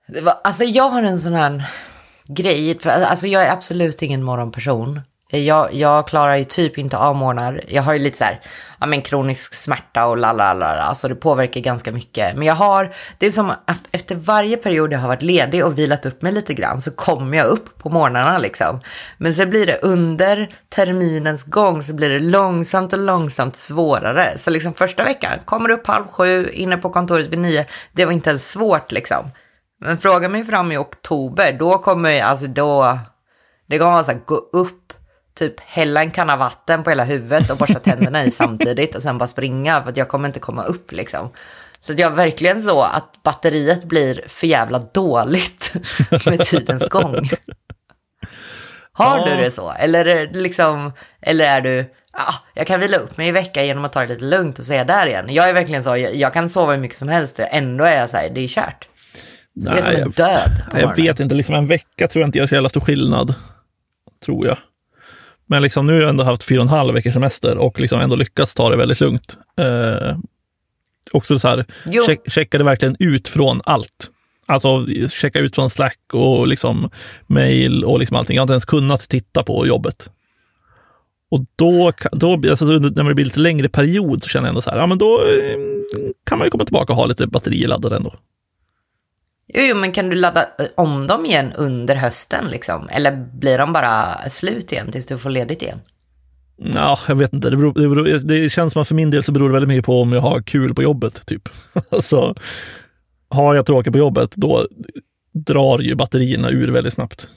Det 0.07 0.21
var, 0.21 0.33
alltså 0.43 0.63
jag 0.63 0.89
har 0.89 1.03
en 1.03 1.19
sån 1.19 1.33
här 1.33 1.63
grej, 2.27 2.79
för, 2.79 2.89
alltså 2.89 3.27
jag 3.27 3.43
är 3.43 3.51
absolut 3.51 4.01
ingen 4.01 4.23
morgonperson. 4.23 5.01
Eh, 5.29 5.45
jag, 5.45 5.73
jag 5.73 6.07
klarar 6.07 6.35
ju 6.35 6.43
typ 6.43 6.77
inte 6.77 6.97
av 6.97 7.15
morgnar. 7.15 7.61
Jag 7.67 7.83
har 7.83 7.93
ju 7.93 7.99
lite 7.99 8.17
så 8.17 8.23
här, 8.23 8.41
ja 8.79 8.85
men 8.85 9.01
kronisk 9.01 9.53
smärta 9.53 10.05
och 10.05 10.17
lalala, 10.17 10.65
alltså 10.65 11.07
det 11.07 11.15
påverkar 11.15 11.61
ganska 11.61 11.91
mycket. 11.91 12.35
Men 12.35 12.47
jag 12.47 12.55
har, 12.55 12.93
det 13.17 13.27
är 13.27 13.31
som 13.31 13.49
att 13.49 13.83
efter 13.91 14.15
varje 14.15 14.57
period 14.57 14.93
jag 14.93 14.99
har 14.99 15.07
varit 15.07 15.21
ledig 15.21 15.65
och 15.65 15.77
vilat 15.77 16.05
upp 16.05 16.21
mig 16.21 16.31
lite 16.31 16.53
grann 16.53 16.81
så 16.81 16.91
kommer 16.91 17.37
jag 17.37 17.47
upp 17.47 17.77
på 17.77 17.89
morgnarna 17.89 18.37
liksom. 18.37 18.81
Men 19.17 19.33
så 19.33 19.45
blir 19.45 19.65
det 19.65 19.79
under 19.81 20.49
terminens 20.69 21.43
gång 21.43 21.83
så 21.83 21.93
blir 21.93 22.09
det 22.09 22.19
långsamt 22.19 22.93
och 22.93 22.99
långsamt 22.99 23.55
svårare. 23.55 24.37
Så 24.37 24.51
liksom 24.51 24.73
första 24.73 25.03
veckan, 25.03 25.39
kommer 25.45 25.69
upp 25.69 25.87
halv 25.87 26.07
sju, 26.07 26.49
inne 26.49 26.77
på 26.77 26.89
kontoret 26.89 27.27
vid 27.27 27.39
nio, 27.39 27.65
det 27.91 28.05
var 28.05 28.11
inte 28.13 28.29
ens 28.29 28.51
svårt 28.51 28.91
liksom. 28.91 29.31
Men 29.81 29.97
fråga 29.97 30.29
mig 30.29 30.43
fram 30.43 30.71
i 30.71 30.77
oktober, 30.77 31.55
då 31.59 31.77
kommer, 31.77 32.21
alltså 32.21 32.47
då, 32.47 32.99
det 33.67 33.77
kommer 33.77 33.91
vara 33.91 34.03
så 34.03 34.11
här, 34.11 34.21
gå 34.25 34.35
upp 34.35 34.87
typ 35.37 35.59
hälla 35.59 36.01
en 36.01 36.11
kanna 36.11 36.37
vatten 36.37 36.83
på 36.83 36.89
hela 36.89 37.03
huvudet 37.03 37.51
och 37.51 37.57
borsta 37.57 37.79
tänderna 37.79 38.25
i 38.25 38.31
samtidigt 38.31 38.95
och 38.95 39.01
sen 39.01 39.17
bara 39.17 39.27
springa 39.27 39.81
för 39.81 39.89
att 39.89 39.97
jag 39.97 40.07
kommer 40.07 40.27
inte 40.27 40.39
komma 40.39 40.63
upp 40.63 40.91
liksom. 40.91 41.29
Så 41.81 41.93
jag 41.97 42.11
verkligen 42.11 42.63
så 42.63 42.81
att 42.81 43.23
batteriet 43.23 43.83
blir 43.83 44.21
för 44.27 44.47
jävla 44.47 44.79
dåligt 44.79 45.73
med 46.25 46.39
tidens 46.39 46.87
gång. 46.87 47.29
Har 48.91 49.29
du 49.29 49.41
det 49.43 49.51
så? 49.51 49.71
Eller 49.71 50.29
liksom, 50.33 50.93
eller 51.21 51.45
är 51.45 51.61
du, 51.61 51.93
ja, 52.13 52.33
jag 52.53 52.67
kan 52.67 52.79
vila 52.79 52.97
upp 52.97 53.17
mig 53.17 53.27
i 53.27 53.31
vecka 53.31 53.63
genom 53.63 53.85
att 53.85 53.93
ta 53.93 53.99
det 53.99 54.07
lite 54.07 54.25
lugnt 54.25 54.59
och 54.59 54.65
säga 54.65 54.83
där 54.83 55.05
igen. 55.07 55.25
Jag 55.29 55.49
är 55.49 55.53
verkligen 55.53 55.83
så, 55.83 55.97
jag, 55.97 56.15
jag 56.15 56.33
kan 56.33 56.49
sova 56.49 56.71
hur 56.71 56.79
mycket 56.79 56.97
som 56.97 57.07
helst, 57.07 57.39
ändå 57.51 57.83
är 57.83 57.95
jag 57.95 58.09
så 58.09 58.17
här, 58.17 58.29
det 58.29 58.41
är 58.41 58.47
kört. 58.47 58.87
Det 59.53 59.69
är 59.69 59.81
som 59.81 59.95
en 59.95 60.11
död. 60.11 60.63
Jag 60.73 60.95
vet 60.95 61.19
inte, 61.19 61.35
liksom 61.35 61.55
en 61.55 61.67
vecka 61.67 62.07
tror 62.07 62.21
jag 62.21 62.27
inte 62.27 62.37
gör 62.37 62.47
så 62.47 62.53
jävla 62.53 62.69
stor 62.69 62.81
skillnad. 62.81 63.35
Tror 64.25 64.47
jag. 64.47 64.57
Men 65.47 65.61
liksom, 65.61 65.85
nu 65.85 65.93
har 65.93 65.99
jag 65.99 66.09
ändå 66.09 66.23
haft 66.23 66.43
fyra 66.43 66.59
och 66.59 66.65
en 66.65 66.69
halv 66.69 66.93
veckors 66.93 67.13
semester 67.13 67.57
och 67.57 67.79
liksom 67.79 67.99
ändå 67.99 68.15
lyckats 68.15 68.55
ta 68.55 68.69
det 68.69 68.77
väldigt 68.77 69.01
lugnt. 69.01 69.37
Eh, 69.59 70.17
också 71.11 71.39
så 71.39 71.47
här, 71.47 71.65
check, 72.05 72.31
checkade 72.31 72.63
verkligen 72.63 72.95
ut 72.99 73.27
från 73.27 73.61
allt. 73.63 74.11
Alltså 74.45 74.85
checka 75.09 75.39
ut 75.39 75.55
från 75.55 75.69
Slack 75.69 75.99
och 76.13 76.47
liksom 76.47 76.89
mail 77.27 77.83
och 77.83 77.99
liksom 77.99 78.17
allting. 78.17 78.35
Jag 78.35 78.41
har 78.41 78.43
inte 78.45 78.53
ens 78.53 78.65
kunnat 78.65 79.09
titta 79.09 79.43
på 79.43 79.67
jobbet. 79.67 80.09
Och 81.31 81.45
då, 81.55 81.91
då 82.11 82.33
alltså 82.33 82.65
när 82.65 83.03
det 83.03 83.15
blir 83.15 83.25
lite 83.25 83.39
längre 83.39 83.69
period 83.69 84.23
så 84.23 84.29
känner 84.29 84.47
jag 84.47 84.49
ändå 84.49 84.61
så 84.61 84.69
här, 84.69 84.77
ja 84.77 84.87
men 84.87 84.97
då 84.97 85.19
eh, 85.19 85.57
kan 86.23 86.37
man 86.37 86.45
ju 86.45 86.51
komma 86.51 86.65
tillbaka 86.65 86.93
och 86.93 86.99
ha 86.99 87.05
lite 87.05 87.27
batterier 87.27 87.67
laddade 87.67 87.95
ändå. 87.95 88.13
Jo, 89.53 89.61
jo, 89.61 89.75
men 89.75 89.91
kan 89.91 90.09
du 90.09 90.15
ladda 90.15 90.41
eh, 90.41 90.65
om 90.75 91.07
dem 91.07 91.25
igen 91.25 91.53
under 91.57 91.95
hösten 91.95 92.45
liksom? 92.51 92.89
Eller 92.91 93.11
blir 93.33 93.57
de 93.57 93.73
bara 93.73 94.17
slut 94.29 94.71
igen 94.71 94.91
tills 94.91 95.05
du 95.05 95.17
får 95.17 95.29
ledigt 95.29 95.61
igen? 95.61 95.79
Ja, 96.57 96.99
jag 97.07 97.15
vet 97.15 97.33
inte. 97.33 97.49
Det, 97.49 97.57
beror, 97.57 97.73
det, 97.73 97.89
beror, 97.89 98.19
det 98.19 98.49
känns 98.49 98.73
som 98.73 98.81
att 98.81 98.87
för 98.87 98.95
min 98.95 99.11
del 99.11 99.23
så 99.23 99.31
beror 99.31 99.49
det 99.49 99.53
väldigt 99.53 99.69
mycket 99.69 99.85
på 99.85 100.01
om 100.01 100.13
jag 100.13 100.21
har 100.21 100.41
kul 100.41 100.73
på 100.73 100.83
jobbet. 100.83 101.25
typ. 101.25 101.49
alltså, 101.89 102.35
har 103.29 103.55
jag 103.55 103.65
tråkigt 103.65 103.93
på 103.93 103.99
jobbet, 103.99 104.31
då 104.35 104.67
drar 105.33 105.79
ju 105.79 105.95
batterierna 105.95 106.49
ur 106.49 106.71
väldigt 106.71 106.93
snabbt. 106.93 107.27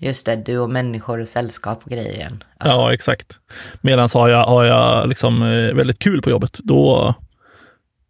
Just 0.00 0.26
det, 0.26 0.36
du 0.36 0.58
och 0.58 0.70
människor 0.70 1.20
och 1.20 1.28
sällskap 1.28 1.84
och 1.84 1.90
grejer. 1.90 2.32
Alltså. 2.58 2.76
Ja, 2.76 2.94
exakt. 2.94 3.38
Medan 3.80 4.08
har 4.14 4.28
jag, 4.28 4.44
har 4.44 4.64
jag 4.64 5.08
liksom 5.08 5.42
eh, 5.42 5.74
väldigt 5.74 5.98
kul 5.98 6.22
på 6.22 6.30
jobbet, 6.30 6.58
då 6.62 7.14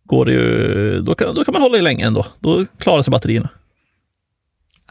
går 0.09 0.25
det 0.25 0.33
ju, 0.33 1.01
då 1.01 1.14
kan, 1.14 1.35
då 1.35 1.44
kan 1.44 1.53
man 1.53 1.62
hålla 1.62 1.79
i 1.79 1.83
länge 1.83 2.07
ändå. 2.07 2.27
Då 2.38 2.66
klarar 2.79 3.03
sig 3.03 3.11
batterierna. 3.11 3.49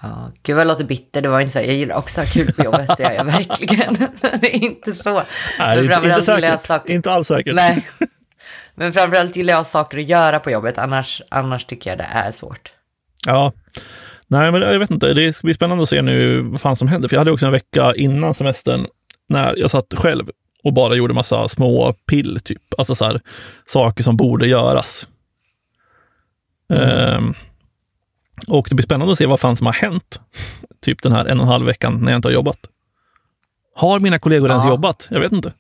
Ja, 0.01 0.32
gud 0.43 0.56
vad 0.56 0.62
jag 0.62 0.67
låter 0.67 0.84
bitter. 0.84 1.21
Det 1.21 1.30
var 1.30 1.39
inte 1.39 1.53
så. 1.53 1.60
Jag 1.60 1.73
gillar 1.73 1.95
också 1.95 2.21
att 2.21 2.27
ha 2.27 2.34
kul 2.34 2.53
på 2.53 2.63
jobbet. 2.63 2.89
Det 2.97 3.03
gör 3.03 3.12
jag 3.12 3.25
verkligen. 3.25 3.93
det 4.41 4.56
är 4.56 4.63
inte 4.63 4.91
så. 4.91 5.21
Nej, 5.60 5.84
inte, 5.84 5.95
inte 6.03 6.21
säkert. 6.21 6.62
Sak... 6.62 6.89
Inte 6.89 7.12
alls 7.12 7.27
säkert. 7.27 7.56
Nej. 7.56 7.88
Men 8.75 8.93
framförallt 8.93 9.36
gillar 9.36 9.53
jag 9.53 9.65
saker 9.65 9.97
att 9.97 10.03
göra 10.03 10.39
på 10.39 10.51
jobbet, 10.51 10.77
annars, 10.77 11.21
annars 11.30 11.65
tycker 11.65 11.89
jag 11.89 11.97
det 11.97 12.08
är 12.12 12.32
svårt. 12.32 12.71
Ja, 13.25 13.53
nej 14.27 14.51
men 14.51 14.62
jag 14.62 14.80
vet 14.80 14.91
inte, 14.91 15.13
det 15.13 15.41
blir 15.41 15.53
spännande 15.53 15.84
att 15.84 15.89
se 15.89 16.01
nu 16.01 16.41
vad 16.41 16.62
fan 16.62 16.75
som 16.75 16.88
händer. 16.88 17.10
För 17.10 17.15
jag 17.15 17.21
hade 17.21 17.32
också 17.32 17.45
en 17.45 17.51
vecka 17.51 17.93
innan 17.95 18.34
semestern 18.34 18.86
när 19.30 19.56
jag 19.58 19.71
satt 19.71 19.93
själv 19.93 20.30
och 20.67 20.73
bara 20.73 20.95
gjorde 20.95 21.13
massa 21.13 21.47
små 21.47 21.93
pill, 21.93 22.39
typ. 22.43 22.62
Alltså 22.77 22.95
så 22.95 23.06
här, 23.06 23.21
saker 23.65 24.03
som 24.03 24.17
borde 24.17 24.47
göras. 24.47 25.08
Mm. 26.73 26.89
Ehm, 26.89 27.34
och 28.47 28.67
det 28.69 28.75
blir 28.75 28.84
spännande 28.84 29.12
att 29.12 29.17
se 29.17 29.25
vad 29.25 29.39
fan 29.39 29.56
som 29.56 29.65
har 29.65 29.73
hänt, 29.73 30.21
typ 30.82 31.03
den 31.03 31.12
här 31.12 31.25
en 31.25 31.39
och 31.39 31.45
en 31.45 31.51
halv 31.51 31.65
veckan 31.65 31.99
när 32.01 32.12
jag 32.12 32.17
inte 32.17 32.27
har 32.27 32.34
jobbat. 32.34 32.60
Har 33.75 33.99
mina 33.99 34.19
kollegor 34.19 34.49
ja. 34.49 34.53
ens 34.56 34.69
jobbat? 34.69 35.08
Jag 35.12 35.19
vet 35.19 35.32
inte. 35.32 35.53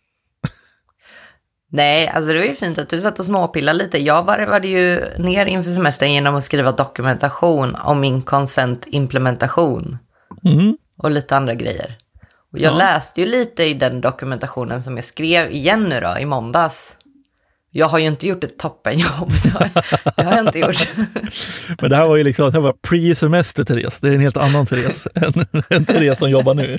Nej, 1.69 2.07
alltså 2.07 2.33
det 2.33 2.39
var 2.39 2.45
ju 2.45 2.55
fint 2.55 2.77
att 2.77 2.89
du 2.89 3.01
satt 3.01 3.19
och 3.19 3.25
småpillade 3.25 3.79
lite. 3.79 4.01
Jag 4.01 4.23
varvade 4.23 4.67
ju 4.67 5.01
ner 5.17 5.45
inför 5.45 5.71
semestern 5.71 6.11
genom 6.11 6.35
att 6.35 6.43
skriva 6.43 6.71
dokumentation 6.71 7.75
om 7.75 7.99
min 7.99 8.21
consent-implementation. 8.21 9.97
Mm. 10.45 10.77
Och 10.97 11.11
lite 11.11 11.37
andra 11.37 11.53
grejer. 11.53 11.97
Och 12.53 12.59
jag 12.59 12.73
ja. 12.73 12.77
läste 12.77 13.21
ju 13.21 13.27
lite 13.27 13.63
i 13.63 13.73
den 13.73 14.01
dokumentationen 14.01 14.83
som 14.83 14.95
jag 14.95 15.05
skrev 15.05 15.51
igen 15.51 15.83
nu 15.83 15.99
då, 15.99 16.17
i 16.19 16.25
måndags. 16.25 16.97
Jag 17.71 17.87
har 17.87 17.99
ju 17.99 18.07
inte 18.07 18.27
gjort 18.27 18.43
ett 18.43 18.59
toppenjobb. 18.59 19.31
Det 20.15 20.23
har 20.23 20.35
jag 20.35 20.47
inte 20.47 20.59
gjort. 20.59 20.87
Men 21.81 21.89
det 21.89 21.95
här 21.95 22.07
var 22.07 22.15
ju 22.15 22.23
liksom, 22.23 22.51
det 22.51 22.59
var 22.59 22.73
pre-semester 22.73 23.63
Therese. 23.63 23.99
Det 23.99 24.09
är 24.09 24.13
en 24.13 24.21
helt 24.21 24.37
annan 24.37 24.65
Therese 24.65 25.07
än, 25.15 25.45
än 25.69 25.85
Therese 25.85 26.19
som 26.19 26.29
jobbar 26.29 26.53
nu. 26.53 26.77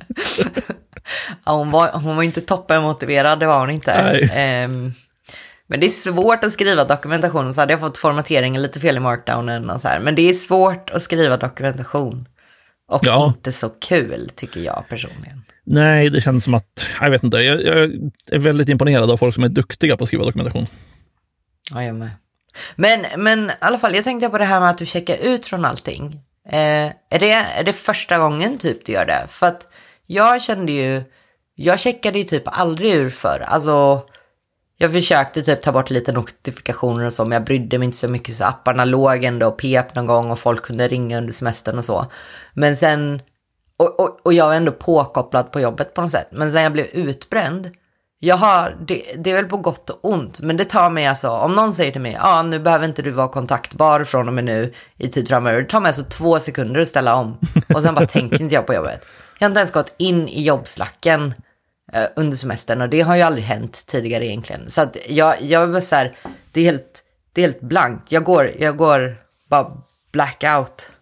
Ja, 1.45 1.53
hon, 1.53 1.71
var, 1.71 1.93
hon 1.93 2.17
var 2.17 2.23
inte 2.23 2.41
toppenmotiverad, 2.41 3.41
det 3.41 3.47
var 3.47 3.61
hon 3.61 3.71
inte. 3.71 4.21
Um, 4.67 4.95
men 5.67 5.81
det 5.81 5.87
är 5.87 5.91
svårt 5.91 6.45
att 6.45 6.53
skriva 6.53 6.85
dokumentation. 6.85 7.55
Så 7.55 7.61
hade 7.61 7.73
jag 7.73 7.81
fått 7.81 7.99
formateringen 7.99 8.63
lite 8.63 8.81
fel 8.81 8.97
i 8.97 9.01
markdownen 9.01 9.71
och 9.71 9.81
så 9.81 9.89
här. 9.89 10.01
Men 10.01 10.15
det 10.15 10.23
är 10.31 10.35
svårt 10.35 10.91
att 10.91 11.03
skriva 11.03 11.37
dokumentation. 11.37 12.29
Och 12.89 13.01
ja. 13.03 13.27
inte 13.27 13.53
så 13.53 13.69
kul, 13.69 14.31
tycker 14.37 14.61
jag 14.61 14.85
personligen. 14.89 15.43
Nej, 15.71 16.11
det 16.11 16.21
känns 16.21 16.45
som 16.45 16.55
att, 16.55 16.87
jag 17.01 17.11
vet 17.11 17.23
inte, 17.23 17.37
jag, 17.37 17.63
jag, 17.63 17.91
är 18.31 18.39
väldigt 18.39 18.69
imponerad 18.69 19.11
av 19.11 19.17
folk 19.17 19.35
som 19.35 19.45
är 19.45 19.49
duktiga 19.49 19.97
på 19.97 20.05
att 20.05 20.09
skriva 20.09 20.25
dokumentation. 20.25 20.67
Ja, 21.71 21.85
jag 21.85 21.95
med. 21.95 22.11
Men, 22.77 23.07
men 23.17 23.51
i 23.51 23.53
alla 23.61 23.79
fall, 23.79 23.95
jag 23.95 24.05
tänkte 24.05 24.29
på 24.29 24.39
det 24.39 24.45
här 24.45 24.61
med 24.61 24.71
att 24.71 24.79
du 24.79 24.87
checkar 24.87 25.17
ut 25.17 25.47
från 25.47 25.65
allting. 25.65 26.21
Eh, 26.49 26.87
är, 27.11 27.19
det, 27.19 27.31
är 27.33 27.65
det 27.65 27.73
första 27.73 28.19
gången 28.19 28.59
typ 28.59 28.87
du 28.87 28.93
gör 28.93 29.07
det? 29.07 29.27
För 29.29 29.47
att 29.47 29.69
jag 30.07 30.43
kände 30.43 30.73
ju, 30.73 31.03
jag 31.55 31.81
checkade 31.81 32.19
ju 32.19 32.25
typ 32.25 32.43
aldrig 32.47 32.95
ur 32.95 33.11
för. 33.11 33.45
Alltså, 33.47 34.03
jag 34.79 34.93
försökte 34.93 35.43
typ 35.43 35.63
ta 35.63 35.73
bort 35.73 35.91
lite 35.91 36.13
notifikationer 36.13 37.07
och 37.07 37.13
så, 37.13 37.25
men 37.25 37.33
jag 37.33 37.45
brydde 37.45 37.79
mig 37.79 37.87
inte 37.87 37.99
så 37.99 38.09
mycket 38.09 38.37
så 38.37 38.45
apparna 38.45 38.85
låg 38.85 39.25
ändå 39.25 39.47
och 39.47 39.59
pep 39.59 39.95
någon 39.95 40.07
gång 40.07 40.31
och 40.31 40.39
folk 40.39 40.63
kunde 40.63 40.89
ringa 40.89 41.19
under 41.19 41.33
semestern 41.33 41.79
och 41.79 41.85
så. 41.85 42.07
Men 42.55 42.77
sen 42.77 43.23
och, 43.79 44.01
och, 44.01 44.21
och 44.23 44.33
jag 44.33 44.47
var 44.47 44.55
ändå 44.55 44.73
påkopplad 44.73 45.53
på 45.53 45.61
jobbet 45.61 45.95
på 45.95 46.01
något 46.01 46.11
sätt. 46.11 46.29
Men 46.31 46.53
sen 46.53 46.63
jag 46.63 46.73
blev 46.73 46.87
utbränd, 46.87 47.71
jag 48.21 48.37
har, 48.37 48.77
det, 48.87 49.03
det, 49.17 49.31
är 49.31 49.35
väl 49.35 49.45
på 49.45 49.57
gott 49.57 49.91
och 49.91 49.99
ont, 50.03 50.41
men 50.41 50.57
det 50.57 50.65
tar 50.65 50.91
mig 50.91 51.07
alltså, 51.07 51.31
om 51.31 51.55
någon 51.55 51.75
säger 51.75 51.93
till 51.93 52.01
mig, 52.01 52.13
ja 52.13 52.21
ah, 52.23 52.43
nu 52.43 52.59
behöver 52.59 52.87
inte 52.87 53.03
du 53.03 53.11
vara 53.11 53.29
kontaktbar 53.29 54.05
från 54.05 54.29
och 54.29 54.35
med 54.35 54.45
nu 54.45 54.73
i 54.97 55.09
tid 55.09 55.29
framöver, 55.29 55.63
det 55.63 55.69
tar 55.69 55.81
mig 55.81 55.89
alltså 55.89 56.05
två 56.05 56.41
sekunder 56.41 56.81
att 56.81 56.89
ställa 56.89 57.15
om. 57.15 57.39
Och 57.75 57.83
sen 57.83 57.95
bara 57.95 58.07
tänker 58.07 58.41
inte 58.41 58.55
jag 58.55 58.67
på 58.67 58.75
jobbet. 58.75 59.07
Jag 59.39 59.47
har 59.47 59.51
inte 59.51 59.61
ens 59.61 59.73
gått 59.73 59.95
in 59.97 60.29
i 60.29 60.43
jobbslacken 60.43 61.35
eh, 61.93 62.05
under 62.17 62.37
semestern 62.37 62.81
och 62.81 62.89
det 62.89 63.01
har 63.01 63.17
ju 63.17 63.23
aldrig 63.23 63.45
hänt 63.45 63.87
tidigare 63.87 64.27
egentligen. 64.27 64.71
Så 64.71 64.81
att 64.81 64.97
jag, 65.09 65.43
jag 65.43 65.77
är 65.77 65.81
så 65.81 65.97
här, 65.97 66.17
det 66.53 66.61
är 66.61 66.65
helt, 66.65 67.05
det 67.33 67.41
är 67.41 67.47
helt 67.47 67.61
blankt. 67.61 68.13
Jag 68.13 68.25
går, 68.25 68.51
jag 68.59 68.77
går 68.77 69.17
bara 69.51 69.73
blackout. 70.13 70.93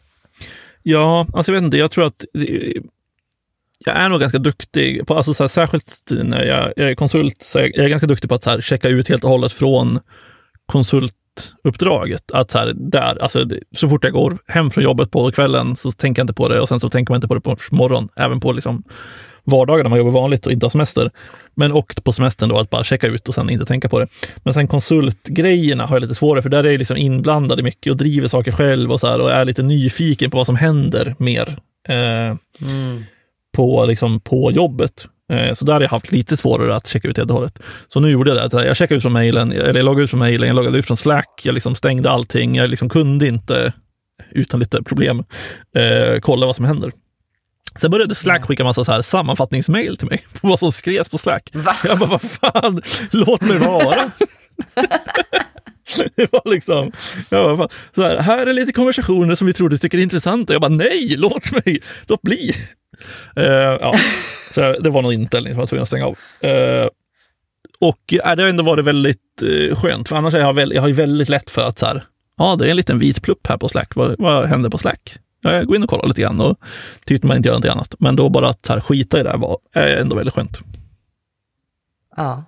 Ja, 0.89 1.27
alltså 1.33 1.53
jag 1.53 1.61
vet 1.61 1.65
inte, 1.65 1.77
jag 1.77 1.91
tror 1.91 2.07
att 2.07 2.25
eh, 2.35 2.83
jag 3.79 3.97
är 3.97 4.09
nog 4.09 4.21
ganska 4.21 4.39
duktig, 4.39 5.07
på, 5.07 5.15
alltså 5.15 5.35
så 5.35 5.43
här, 5.43 5.49
särskilt 5.49 6.11
när 6.11 6.45
jag, 6.45 6.73
jag, 6.77 6.91
är 6.91 6.95
konsult, 6.95 7.43
så 7.43 7.59
jag, 7.59 7.71
jag 7.75 7.85
är 7.85 7.89
ganska 7.89 8.07
duktig 8.07 8.29
på 8.29 8.35
att 8.35 8.43
så 8.43 8.51
här, 8.51 8.61
checka 8.61 8.89
ut 8.89 9.09
helt 9.09 9.25
och 9.25 9.31
hållet 9.31 9.53
från 9.53 10.01
konsultuppdraget. 10.67 12.31
Att 12.33 12.51
så, 12.51 12.59
här, 12.59 12.73
där, 12.77 13.23
alltså, 13.23 13.49
så 13.73 13.89
fort 13.89 14.05
jag 14.05 14.13
går 14.13 14.39
hem 14.47 14.71
från 14.71 14.85
jobbet 14.85 15.11
på 15.11 15.33
kvällen 15.33 15.77
så 15.77 15.93
tänker 15.93 16.21
jag 16.21 16.25
inte 16.25 16.35
på 16.35 16.49
det 16.49 16.61
och 16.61 16.69
sen 16.69 16.81
så 16.81 16.91
tänker 16.91 17.13
man 17.13 17.17
inte 17.17 17.29
på 17.29 17.35
det 17.35 17.41
på 17.41 17.57
morgonen, 17.71 18.09
även 18.17 18.41
på 18.41 18.53
liksom, 18.53 18.83
vardagar 19.47 19.85
när 19.85 19.91
man 19.91 19.99
jobbar 19.99 20.13
vanligt 20.13 20.47
och 20.47 20.53
inte 20.53 20.65
har 20.65 20.71
semester. 20.71 21.11
Men 21.55 21.73
och 21.73 21.95
på 22.05 22.13
semestern 22.13 22.49
då 22.49 22.59
att 22.59 22.71
bara 22.71 22.85
checka 22.85 23.07
ut 23.07 23.29
och 23.29 23.35
sen 23.35 23.51
inte 23.51 23.65
tänka 23.65 23.89
på 23.89 23.99
det. 23.99 24.09
Men 24.37 24.55
sen 24.55 24.69
konsultgrejerna 24.69 25.87
har 25.87 25.97
jag 25.97 26.01
lite 26.01 26.15
svårare 26.15 26.43
för 26.43 26.51
där 26.51 26.65
är 26.65 26.71
jag 26.71 26.79
liksom 26.79 26.97
inblandad 26.97 27.61
i 27.61 27.63
mycket 27.63 27.91
och 27.91 27.97
driver 27.97 28.29
saker 28.29 28.53
själv 28.53 28.93
och 28.93 29.01
så 29.01 29.07
här 29.07 29.21
och 29.21 29.31
är 29.31 29.45
lite 29.45 29.63
nyfiken 29.63 30.31
på 30.31 30.37
vad 30.37 30.47
som 30.47 30.57
händer 30.57 31.15
mer. 31.19 31.59
Eh, 31.89 32.37
mm. 32.71 33.05
på, 33.57 33.87
liksom, 33.87 34.21
på 34.21 34.53
jobbet. 34.53 35.07
Eh, 35.33 35.53
så 35.53 35.65
där 35.65 35.73
har 35.73 35.81
jag 35.81 35.89
haft 35.89 36.13
lite 36.13 36.37
svårare 36.37 36.77
att 36.77 36.87
checka 36.87 37.09
ut 37.09 37.17
helt 37.17 37.31
och 37.31 37.37
hållet. 37.37 37.59
Så 37.89 38.01
nu 38.01 38.11
gjorde 38.11 38.35
jag 38.35 38.51
det. 38.51 38.67
Jag 38.67 38.77
checkade 38.77 38.97
ut 38.97 39.03
från 39.03 39.13
mejlen, 39.13 39.53
eller 39.53 39.75
jag 39.75 39.85
loggade 39.85 40.05
ut 40.05 40.11
från 40.11 40.21
mejlen, 40.21 40.47
jag 40.47 40.57
loggade 40.57 40.79
ut 40.79 40.87
från 40.87 40.97
Slack, 40.97 41.41
jag 41.45 41.53
liksom 41.53 41.75
stängde 41.75 42.11
allting. 42.11 42.55
Jag 42.55 42.71
liksom 42.71 42.89
kunde 42.89 43.27
inte, 43.27 43.73
utan 44.31 44.61
lite 44.61 44.83
problem, 44.83 45.25
eh, 45.77 46.21
kolla 46.21 46.47
vad 46.47 46.57
som 46.57 46.65
händer. 46.65 46.93
Sen 47.75 47.91
började 47.91 48.15
Slack 48.15 48.45
skicka 48.45 48.65
massa 48.65 48.85
så 48.85 48.93
här 48.93 49.03
sammanfattningsmail 49.03 49.97
till 49.97 50.09
mig 50.09 50.25
på 50.41 50.49
vad 50.49 50.59
som 50.59 50.73
skrevs 50.73 51.09
på 51.09 51.19
Slack. 51.19 51.51
Va? 51.53 51.77
Jag 51.85 51.99
bara, 51.99 52.11
vad 52.11 52.23
fan, 52.23 52.83
låt 53.11 53.41
mig 53.41 53.59
vara. 53.59 54.11
det 56.17 56.33
var 56.33 56.51
liksom, 56.51 56.93
jag 57.31 57.59
bara, 57.59 57.69
så 57.95 58.03
här, 58.03 58.19
här 58.19 58.47
är 58.47 58.53
lite 58.53 58.73
konversationer 58.73 59.35
som 59.35 59.47
vi 59.47 59.53
tror 59.53 59.69
du 59.69 59.79
tycker 59.79 59.99
är 59.99 60.03
intressanta. 60.03 60.53
Jag 60.53 60.63
bara, 60.63 60.69
nej, 60.69 61.17
låt 61.17 61.53
mig, 61.53 61.83
låt 62.07 62.23
bli. 62.23 62.55
Uh, 63.39 63.45
ja, 63.81 63.95
så 64.51 64.61
det 64.61 64.91
var 64.91 65.03
någon 65.03 65.13
inställning 65.13 65.53
som 65.53 65.59
jag 65.59 65.63
var 65.63 65.67
tvungen 65.67 65.83
att 65.83 65.89
stänga 65.89 66.07
av. 66.07 66.17
Uh, 66.45 66.89
och 67.81 68.15
äh, 68.25 68.37
det 68.37 68.43
har 68.43 68.49
ändå 68.49 68.63
varit 68.63 68.85
väldigt 68.85 69.43
uh, 69.43 69.77
skönt, 69.77 70.09
för 70.09 70.17
annars 70.17 70.35
är 70.35 70.41
jag, 70.41 70.53
väl, 70.53 70.73
jag 70.73 70.83
har 70.83 70.93
väldigt 70.93 71.29
lätt 71.29 71.51
för 71.51 71.63
att 71.63 71.79
så 71.79 71.87
här, 71.87 72.05
ja, 72.37 72.57
det 72.57 72.67
är 72.67 72.71
en 72.71 72.77
liten 72.77 72.99
vit 72.99 73.23
plupp 73.23 73.47
här 73.47 73.57
på 73.57 73.69
Slack. 73.69 73.97
Vad, 73.97 74.15
vad 74.19 74.47
händer 74.47 74.71
på 74.71 74.79
Slack? 74.79 75.19
Går 75.65 75.77
in 75.77 75.83
och 75.83 75.91
kollar 75.91 76.09
lite 76.09 76.21
grann 76.21 76.41
och 76.41 76.59
tyckte 77.07 77.27
man 77.27 77.37
inte 77.37 77.49
gör 77.49 77.53
någonting 77.53 77.71
annat. 77.71 77.95
Men 77.99 78.17
då 78.17 78.29
bara 78.29 78.49
att 78.49 78.69
här, 78.69 78.81
skita 78.81 79.21
i 79.21 79.23
det 79.23 79.31
här 79.31 79.39
var 79.39 79.59
ändå 79.75 80.17
väldigt 80.17 80.35
skönt. 80.35 80.59
Ja. 82.17 82.45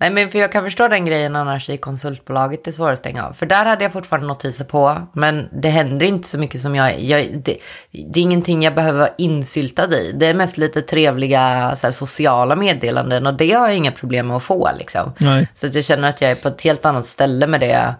Nej, 0.00 0.10
men 0.10 0.30
för 0.30 0.38
jag 0.38 0.52
kan 0.52 0.64
förstå 0.64 0.88
den 0.88 1.06
grejen 1.06 1.36
annars 1.36 1.70
i 1.70 1.76
konsultbolaget, 1.76 2.64
det 2.64 2.70
är 2.70 2.72
svårt 2.72 2.92
att 2.92 2.98
stänga 2.98 3.26
av. 3.26 3.32
För 3.32 3.46
där 3.46 3.64
hade 3.64 3.84
jag 3.84 3.92
fortfarande 3.92 4.28
notiser 4.28 4.64
på, 4.64 4.96
men 5.12 5.48
det 5.52 5.68
händer 5.68 6.06
inte 6.06 6.28
så 6.28 6.38
mycket 6.38 6.60
som 6.60 6.74
jag, 6.74 7.00
jag 7.00 7.42
det, 7.44 7.56
det, 7.90 8.20
är 8.20 8.22
ingenting 8.22 8.62
jag 8.62 8.74
behöver 8.74 8.98
vara 8.98 9.10
insyltad 9.18 9.94
i. 9.94 10.12
Det 10.12 10.26
är 10.26 10.34
mest 10.34 10.56
lite 10.58 10.82
trevliga 10.82 11.40
här, 11.40 11.90
sociala 11.90 12.56
meddelanden 12.56 13.26
och 13.26 13.34
det 13.34 13.52
har 13.52 13.68
jag 13.68 13.76
inga 13.76 13.92
problem 13.92 14.28
med 14.28 14.36
att 14.36 14.42
få 14.42 14.70
liksom. 14.78 15.12
Så 15.54 15.66
att 15.66 15.74
jag 15.74 15.84
känner 15.84 16.08
att 16.08 16.20
jag 16.20 16.30
är 16.30 16.34
på 16.34 16.48
ett 16.48 16.60
helt 16.60 16.84
annat 16.84 17.06
ställe 17.06 17.46
med 17.46 17.60
det 17.60 17.94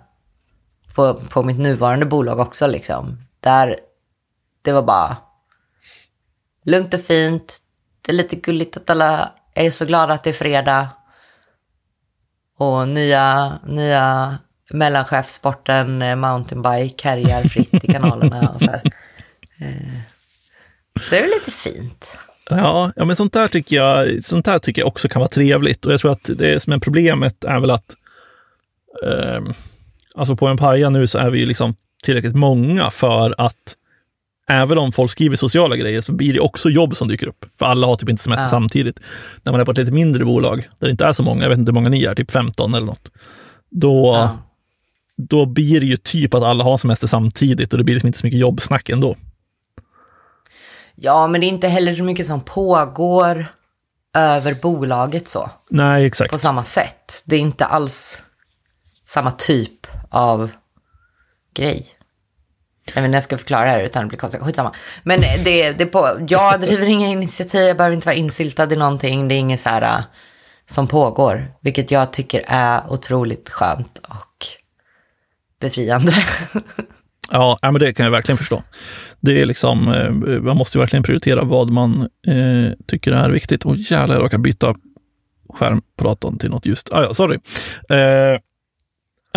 på, 0.94 1.14
på 1.14 1.42
mitt 1.42 1.58
nuvarande 1.58 2.06
bolag 2.06 2.38
också 2.38 2.66
liksom. 2.66 3.18
Där 3.40 3.76
det 4.62 4.72
var 4.72 4.82
bara 4.82 5.16
lugnt 6.64 6.94
och 6.94 7.00
fint. 7.00 7.58
Det 8.06 8.12
är 8.12 8.16
lite 8.16 8.36
gulligt 8.36 8.76
att 8.76 8.90
alla 8.90 9.32
är 9.54 9.70
så 9.70 9.84
glada 9.84 10.14
att 10.14 10.24
det 10.24 10.30
är 10.30 10.34
fredag. 10.34 10.88
Och 12.58 12.88
nya, 12.88 13.58
nya 13.66 14.38
mellanchefsporten 14.70 16.02
eh, 16.02 16.16
mountainbike 16.16 17.08
härjar 17.08 17.42
fritt 17.42 17.84
i 17.84 17.92
kanalerna. 17.92 18.50
Och 18.54 18.60
så, 18.60 18.70
här. 18.70 18.82
Så 21.00 21.10
det 21.10 21.18
är 21.18 21.26
lite 21.26 21.50
fint. 21.50 22.18
Ja, 22.50 22.92
ja 22.96 23.04
men 23.04 23.16
sånt 23.16 23.32
där, 23.32 23.48
tycker 23.48 23.76
jag, 23.76 24.24
sånt 24.24 24.44
där 24.44 24.58
tycker 24.58 24.82
jag 24.82 24.88
också 24.88 25.08
kan 25.08 25.20
vara 25.20 25.28
trevligt. 25.28 25.86
Och 25.86 25.92
jag 25.92 26.00
tror 26.00 26.12
att 26.12 26.30
det 26.36 26.62
som 26.62 26.72
är 26.72 26.78
problemet 26.78 27.44
är 27.44 27.60
väl 27.60 27.70
att 27.70 27.96
eh, 29.04 29.40
alltså 30.14 30.36
på 30.36 30.46
en 30.46 30.56
paja 30.56 30.90
nu 30.90 31.06
så 31.06 31.18
är 31.18 31.30
vi 31.30 31.38
ju 31.38 31.46
liksom 31.46 31.74
tillräckligt 32.02 32.36
många 32.36 32.90
för 32.90 33.34
att 33.38 33.76
även 34.50 34.78
om 34.78 34.92
folk 34.92 35.10
skriver 35.10 35.36
sociala 35.36 35.76
grejer 35.76 36.00
så 36.00 36.12
blir 36.12 36.32
det 36.34 36.40
också 36.40 36.70
jobb 36.70 36.96
som 36.96 37.08
dyker 37.08 37.26
upp. 37.26 37.44
För 37.58 37.66
alla 37.66 37.86
har 37.86 37.96
typ 37.96 38.08
inte 38.08 38.22
semester 38.22 38.44
ja. 38.44 38.50
samtidigt. 38.50 39.00
När 39.42 39.52
man 39.52 39.60
är 39.60 39.64
på 39.64 39.70
ett 39.70 39.78
lite 39.78 39.92
mindre 39.92 40.24
bolag, 40.24 40.68
där 40.78 40.86
det 40.86 40.90
inte 40.90 41.04
är 41.04 41.12
så 41.12 41.22
många, 41.22 41.42
jag 41.42 41.48
vet 41.48 41.58
inte 41.58 41.70
hur 41.70 41.74
många 41.74 41.88
ni 41.88 42.04
är, 42.04 42.14
typ 42.14 42.30
15 42.30 42.74
eller 42.74 42.86
något. 42.86 43.10
Då, 43.70 44.14
ja. 44.14 44.38
då 45.16 45.46
blir 45.46 45.80
det 45.80 45.86
ju 45.86 45.96
typ 45.96 46.34
att 46.34 46.42
alla 46.42 46.64
har 46.64 46.76
semester 46.76 47.06
samtidigt 47.06 47.72
och 47.72 47.78
det 47.78 47.84
blir 47.84 47.94
liksom 47.94 48.06
inte 48.06 48.18
så 48.18 48.26
mycket 48.26 48.40
jobbsnack 48.40 48.88
ändå. 48.88 49.16
Ja, 50.94 51.26
men 51.26 51.40
det 51.40 51.46
är 51.46 51.48
inte 51.48 51.68
heller 51.68 51.94
så 51.94 52.02
mycket 52.02 52.26
som 52.26 52.40
pågår 52.40 53.46
över 54.14 54.54
bolaget 54.54 55.28
så. 55.28 55.50
Nej, 55.70 56.06
exakt. 56.06 56.32
På 56.32 56.38
samma 56.38 56.64
sätt. 56.64 57.24
Det 57.26 57.36
är 57.36 57.40
inte 57.40 57.64
alls 57.64 58.22
samma 59.04 59.30
typ 59.32 59.86
av 60.10 60.50
grej. 61.54 61.86
Jag 62.86 62.94
vet 62.94 63.04
inte 63.04 63.16
jag 63.16 63.24
ska 63.24 63.38
förklara 63.38 63.64
det 63.64 63.70
här 63.70 63.82
utan 63.82 64.02
det 64.02 64.08
blir 64.08 64.18
konstigt. 64.18 64.42
Skitsamma. 64.42 64.74
Men 65.02 65.20
det, 65.20 65.72
det 65.72 65.86
på, 65.86 66.26
jag 66.28 66.60
driver 66.60 66.86
inga 66.86 67.08
initiativ, 67.08 67.60
jag 67.60 67.76
behöver 67.76 67.94
inte 67.94 68.06
vara 68.06 68.16
insyltad 68.16 68.72
i 68.72 68.76
någonting. 68.76 69.28
Det 69.28 69.34
är 69.34 69.38
inget 69.38 69.60
så 69.60 69.68
här 69.68 69.82
äh, 69.82 70.04
som 70.66 70.86
pågår. 70.86 71.52
Vilket 71.60 71.90
jag 71.90 72.12
tycker 72.12 72.44
är 72.46 72.92
otroligt 72.92 73.48
skönt 73.50 73.98
och 73.98 74.46
befriande. 75.60 76.12
Ja, 77.32 77.58
men 77.62 77.74
det 77.74 77.94
kan 77.94 78.04
jag 78.04 78.10
verkligen 78.10 78.38
förstå. 78.38 78.62
Det 79.20 79.40
är 79.40 79.46
liksom, 79.46 79.88
eh, 79.88 80.40
man 80.40 80.56
måste 80.56 80.78
verkligen 80.78 81.02
prioritera 81.02 81.44
vad 81.44 81.70
man 81.70 82.00
eh, 82.26 82.72
tycker 82.86 83.12
är 83.12 83.30
viktigt. 83.30 83.64
Och 83.64 83.76
jävlar, 83.76 84.16
jag 84.16 84.24
råkade 84.24 84.42
byta 84.42 84.74
skärm 85.48 85.82
på 85.96 86.04
datorn 86.04 86.38
till 86.38 86.50
något 86.50 86.66
ljust. 86.66 86.92
Ah, 86.92 87.02
ja, 87.02 87.14
sorry. 87.14 87.38
Eh, 87.88 88.40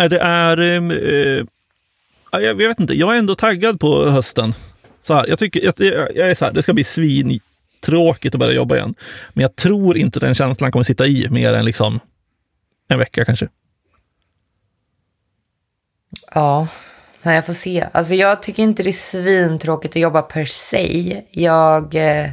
det 0.08 0.18
är... 0.18 0.60
Eh, 0.60 1.44
jag, 2.40 2.60
jag, 2.62 2.68
vet 2.68 2.80
inte, 2.80 2.94
jag 2.94 3.14
är 3.14 3.18
ändå 3.18 3.34
taggad 3.34 3.80
på 3.80 4.10
hösten. 4.10 4.54
Så 5.02 5.14
här, 5.14 5.26
jag, 5.28 5.38
tycker, 5.38 5.64
jag, 5.64 5.74
jag 6.16 6.30
är 6.30 6.34
så 6.34 6.44
här, 6.44 6.52
det 6.52 6.62
ska 6.62 6.74
bli 6.74 6.84
svintråkigt 6.84 8.34
att 8.34 8.38
börja 8.38 8.52
jobba 8.52 8.76
igen. 8.76 8.94
Men 9.32 9.42
jag 9.42 9.56
tror 9.56 9.96
inte 9.96 10.20
den 10.20 10.34
känslan 10.34 10.72
kommer 10.72 10.82
sitta 10.82 11.06
i 11.06 11.28
mer 11.30 11.52
än 11.52 11.64
liksom 11.64 12.00
en 12.88 12.98
vecka 12.98 13.24
kanske. 13.24 13.48
Ja, 16.34 16.68
Nej, 17.24 17.34
jag 17.34 17.46
får 17.46 17.52
se. 17.52 17.86
Alltså 17.92 18.14
jag 18.14 18.42
tycker 18.42 18.62
inte 18.62 18.82
det 18.82 18.90
är 18.90 18.92
svintråkigt 18.92 19.96
att 19.96 20.02
jobba 20.02 20.22
per 20.22 20.44
se. 20.44 21.22
Jag, 21.30 21.94
eh, 21.94 22.30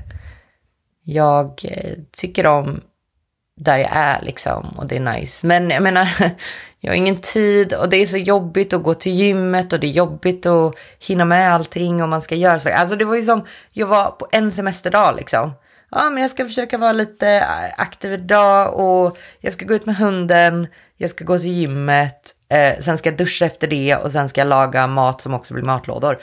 jag 1.03 1.61
eh, 1.63 1.93
tycker 2.11 2.47
om 2.47 2.81
där 3.63 3.77
jag 3.77 3.89
är 3.91 4.21
liksom 4.21 4.65
och 4.77 4.87
det 4.87 4.95
är 4.95 4.99
nice. 4.99 5.47
Men 5.47 5.69
jag 5.69 5.83
menar, 5.83 6.07
jag 6.79 6.91
har 6.91 6.95
ingen 6.95 7.17
tid 7.17 7.73
och 7.73 7.89
det 7.89 7.97
är 7.97 8.07
så 8.07 8.17
jobbigt 8.17 8.73
att 8.73 8.83
gå 8.83 8.93
till 8.93 9.11
gymmet 9.11 9.73
och 9.73 9.79
det 9.79 9.87
är 9.87 9.91
jobbigt 9.91 10.45
att 10.45 10.75
hinna 10.99 11.25
med 11.25 11.53
allting 11.53 12.03
och 12.03 12.09
man 12.09 12.21
ska 12.21 12.35
göra 12.35 12.59
saker. 12.59 12.75
Alltså 12.75 12.95
det 12.95 13.05
var 13.05 13.15
ju 13.15 13.23
som, 13.23 13.45
jag 13.71 13.87
var 13.87 14.11
på 14.11 14.27
en 14.31 14.51
semesterdag 14.51 15.15
liksom. 15.15 15.51
Ja, 15.91 16.09
men 16.09 16.21
jag 16.21 16.31
ska 16.31 16.45
försöka 16.45 16.77
vara 16.77 16.91
lite 16.91 17.29
äh, 17.29 17.81
aktiv 17.81 18.13
idag 18.13 18.79
och 18.79 19.17
jag 19.39 19.53
ska 19.53 19.65
gå 19.65 19.73
ut 19.73 19.85
med 19.85 19.95
hunden, 19.95 20.67
jag 20.97 21.09
ska 21.09 21.25
gå 21.25 21.39
till 21.39 21.49
gymmet, 21.49 22.31
eh, 22.49 22.79
sen 22.79 22.97
ska 22.97 23.09
jag 23.09 23.17
duscha 23.17 23.45
efter 23.45 23.67
det 23.67 23.95
och 23.95 24.11
sen 24.11 24.29
ska 24.29 24.41
jag 24.41 24.47
laga 24.47 24.87
mat 24.87 25.21
som 25.21 25.33
också 25.33 25.53
blir 25.53 25.63
matlådor. 25.63 26.17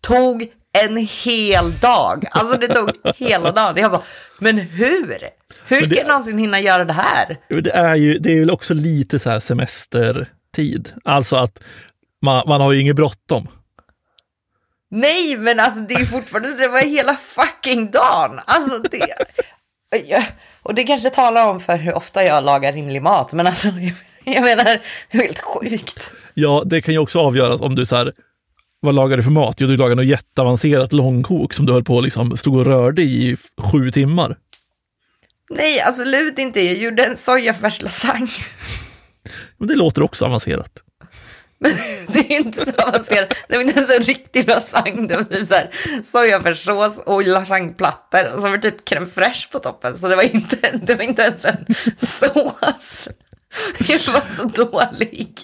Tog 0.00 0.52
en 0.82 0.96
hel 0.96 1.78
dag. 1.78 2.24
Alltså 2.30 2.58
det 2.58 2.68
tog 2.68 2.90
hela 3.16 3.52
dagen. 3.52 3.76
Jag 3.76 3.90
bara, 3.90 4.02
men 4.38 4.58
hur? 4.58 5.18
Hur 5.66 5.80
ska 5.80 5.88
det, 5.88 5.96
jag 5.96 6.06
någonsin 6.06 6.38
hinna 6.38 6.60
göra 6.60 6.84
det 6.84 6.92
här? 6.92 7.38
Det 7.48 7.70
är 7.70 7.94
ju 7.94 8.18
det 8.18 8.32
är 8.32 8.40
väl 8.40 8.50
också 8.50 8.74
lite 8.74 9.18
så 9.18 9.30
här 9.30 9.40
semestertid. 9.40 10.92
Alltså 11.04 11.36
att 11.36 11.58
man, 12.22 12.42
man 12.46 12.60
har 12.60 12.72
ju 12.72 12.80
inget 12.80 12.96
bråttom. 12.96 13.48
Nej, 14.90 15.36
men 15.36 15.60
alltså 15.60 15.80
det 15.80 15.94
är 15.94 16.04
fortfarande, 16.04 16.56
det 16.56 16.68
var 16.68 16.80
hela 16.80 17.16
fucking 17.16 17.90
dagen. 17.90 18.40
Alltså 18.46 18.78
det, 18.78 19.14
och 20.62 20.74
det 20.74 20.84
kanske 20.84 21.10
talar 21.10 21.48
om 21.48 21.60
för 21.60 21.76
hur 21.76 21.94
ofta 21.94 22.24
jag 22.24 22.44
lagar 22.44 22.72
rimlig 22.72 23.02
mat, 23.02 23.32
men 23.32 23.46
alltså 23.46 23.68
jag 24.24 24.42
menar, 24.42 24.64
det 24.64 25.18
är 25.18 25.22
helt 25.22 25.40
sjukt. 25.40 26.12
Ja, 26.34 26.62
det 26.66 26.82
kan 26.82 26.94
ju 26.94 27.00
också 27.00 27.20
avgöras 27.20 27.60
om 27.60 27.74
du 27.74 27.86
så 27.86 27.96
här, 27.96 28.12
vad 28.84 28.94
lagar 28.94 29.16
du 29.16 29.22
för 29.22 29.30
mat? 29.30 29.56
Jo, 29.58 29.66
du 29.66 29.76
lagar 29.76 29.96
något 29.96 30.06
jätteavancerat 30.06 30.92
långkok 30.92 31.54
som 31.54 31.66
du 31.66 31.72
höll 31.72 31.84
på 31.84 32.00
liksom, 32.00 32.36
stod 32.36 32.56
och 32.56 32.66
rörde 32.66 33.02
i 33.02 33.36
sju 33.72 33.90
timmar. 33.90 34.38
Nej, 35.50 35.80
absolut 35.80 36.38
inte. 36.38 36.60
Jag 36.60 36.76
gjorde 36.76 37.04
en 37.04 37.16
sojafärslasagne. 37.16 38.28
Men 39.56 39.68
det 39.68 39.74
låter 39.74 40.02
också 40.02 40.24
avancerat. 40.24 40.82
Men 41.58 41.72
det 42.08 42.18
är 42.18 42.40
inte 42.40 42.64
så 42.64 42.82
avancerat. 42.82 43.34
Det 43.48 43.56
var 43.56 43.64
inte 43.64 43.78
ens 43.78 43.90
en 43.90 44.02
riktig 44.02 44.48
lasagne. 44.48 45.08
Det 45.08 45.16
var 45.16 45.22
typ 45.22 45.46
så 45.46 45.54
här 45.54 45.70
sojafärssås 46.02 46.98
och 46.98 47.26
lasagneplattor 47.26 48.24
och 48.24 48.42
så 48.42 48.48
var 48.48 48.56
det 48.56 48.70
typ 48.70 48.88
crème 48.88 49.06
fraîche 49.06 49.52
på 49.52 49.58
toppen. 49.58 49.98
Så 49.98 50.08
det 50.08 50.16
var 50.16 50.34
inte, 50.34 50.80
det 50.82 50.94
var 50.94 51.04
inte 51.04 51.22
ens 51.22 51.44
en 51.44 51.66
sås. 52.06 53.08
Jag 53.88 54.12
var 54.12 54.36
så 54.36 54.44
dålig. 54.44 55.38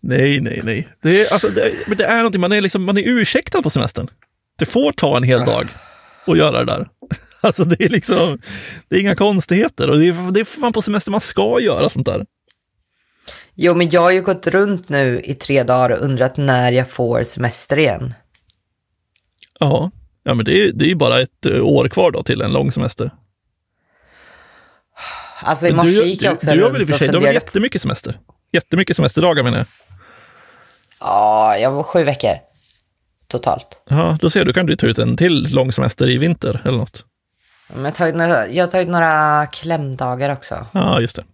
Nej, 0.00 0.40
nej, 0.40 0.60
nej. 0.64 0.88
Det 1.02 1.26
är, 1.26 1.32
alltså, 1.32 1.48
det, 1.48 1.72
men 1.86 1.98
det 1.98 2.04
är 2.04 2.16
någonting, 2.16 2.40
man 2.40 2.52
är, 2.52 2.60
liksom, 2.60 2.84
man 2.84 2.98
är 2.98 3.02
ursäktad 3.02 3.62
på 3.62 3.70
semestern. 3.70 4.10
Det 4.58 4.66
får 4.66 4.92
ta 4.92 5.16
en 5.16 5.22
hel 5.22 5.44
dag 5.44 5.66
att 6.26 6.38
göra 6.38 6.58
det 6.58 6.72
där. 6.72 6.88
Alltså 7.40 7.64
det 7.64 7.84
är 7.84 7.88
liksom, 7.88 8.38
det 8.88 8.96
är 8.96 9.00
inga 9.00 9.14
konstigheter 9.14 9.90
och 9.90 9.98
det 9.98 10.08
är, 10.08 10.32
det 10.32 10.40
är 10.40 10.44
fan 10.44 10.72
på 10.72 10.82
semester 10.82 11.10
man 11.10 11.20
ska 11.20 11.60
göra 11.60 11.88
sånt 11.88 12.06
där. 12.06 12.26
Jo, 13.54 13.74
men 13.74 13.90
jag 13.90 14.00
har 14.00 14.10
ju 14.10 14.22
gått 14.22 14.46
runt 14.46 14.88
nu 14.88 15.20
i 15.24 15.34
tre 15.34 15.62
dagar 15.62 15.90
och 15.90 16.04
undrat 16.04 16.36
när 16.36 16.72
jag 16.72 16.90
får 16.90 17.24
semester 17.24 17.76
igen. 17.76 18.14
Ja, 19.60 19.90
ja 20.22 20.34
men 20.34 20.44
det 20.44 20.64
är, 20.64 20.72
det 20.72 20.90
är 20.90 20.94
bara 20.94 21.20
ett 21.20 21.46
eh, 21.46 21.64
år 21.64 21.88
kvar 21.88 22.10
då 22.10 22.22
till 22.22 22.40
en 22.40 22.52
lång 22.52 22.72
semester. 22.72 23.10
Alltså 25.42 25.66
i 25.66 25.72
morse 25.72 26.02
gick 26.02 26.22
jag 26.22 26.34
också 26.34 26.50
du, 26.50 26.56
du, 26.56 26.62
runt 26.62 26.72
och 26.74 26.88
funderade. 26.88 27.12
Du 27.12 27.16
har 27.16 27.22
väl 27.22 27.34
jättemycket 27.34 27.82
semester? 27.82 28.20
Jättemycket 28.52 28.96
semesterdagar 28.96 29.42
menar 29.42 29.58
jag. 29.58 29.66
Ja, 31.00 31.56
jag 31.58 31.70
var 31.70 31.82
sju 31.82 32.04
veckor 32.04 32.30
totalt. 33.28 33.82
Ja, 33.88 34.18
då 34.20 34.30
ser 34.30 34.44
du, 34.44 34.52
kan 34.52 34.66
du 34.66 34.76
ta 34.76 34.86
ut 34.86 34.98
en 34.98 35.16
till 35.16 35.54
lång 35.54 35.72
semester 35.72 36.10
i 36.10 36.18
vinter 36.18 36.62
eller 36.64 36.78
något. 36.78 37.04
Men 37.68 37.84
jag, 37.84 37.90
har 37.90 37.96
tagit 37.96 38.14
några, 38.14 38.48
jag 38.48 38.64
har 38.64 38.70
tagit 38.70 38.88
några 38.88 39.46
klämdagar 39.46 40.32
också. 40.32 40.66
Ja, 40.72 41.00
just 41.00 41.16
det. 41.16 41.24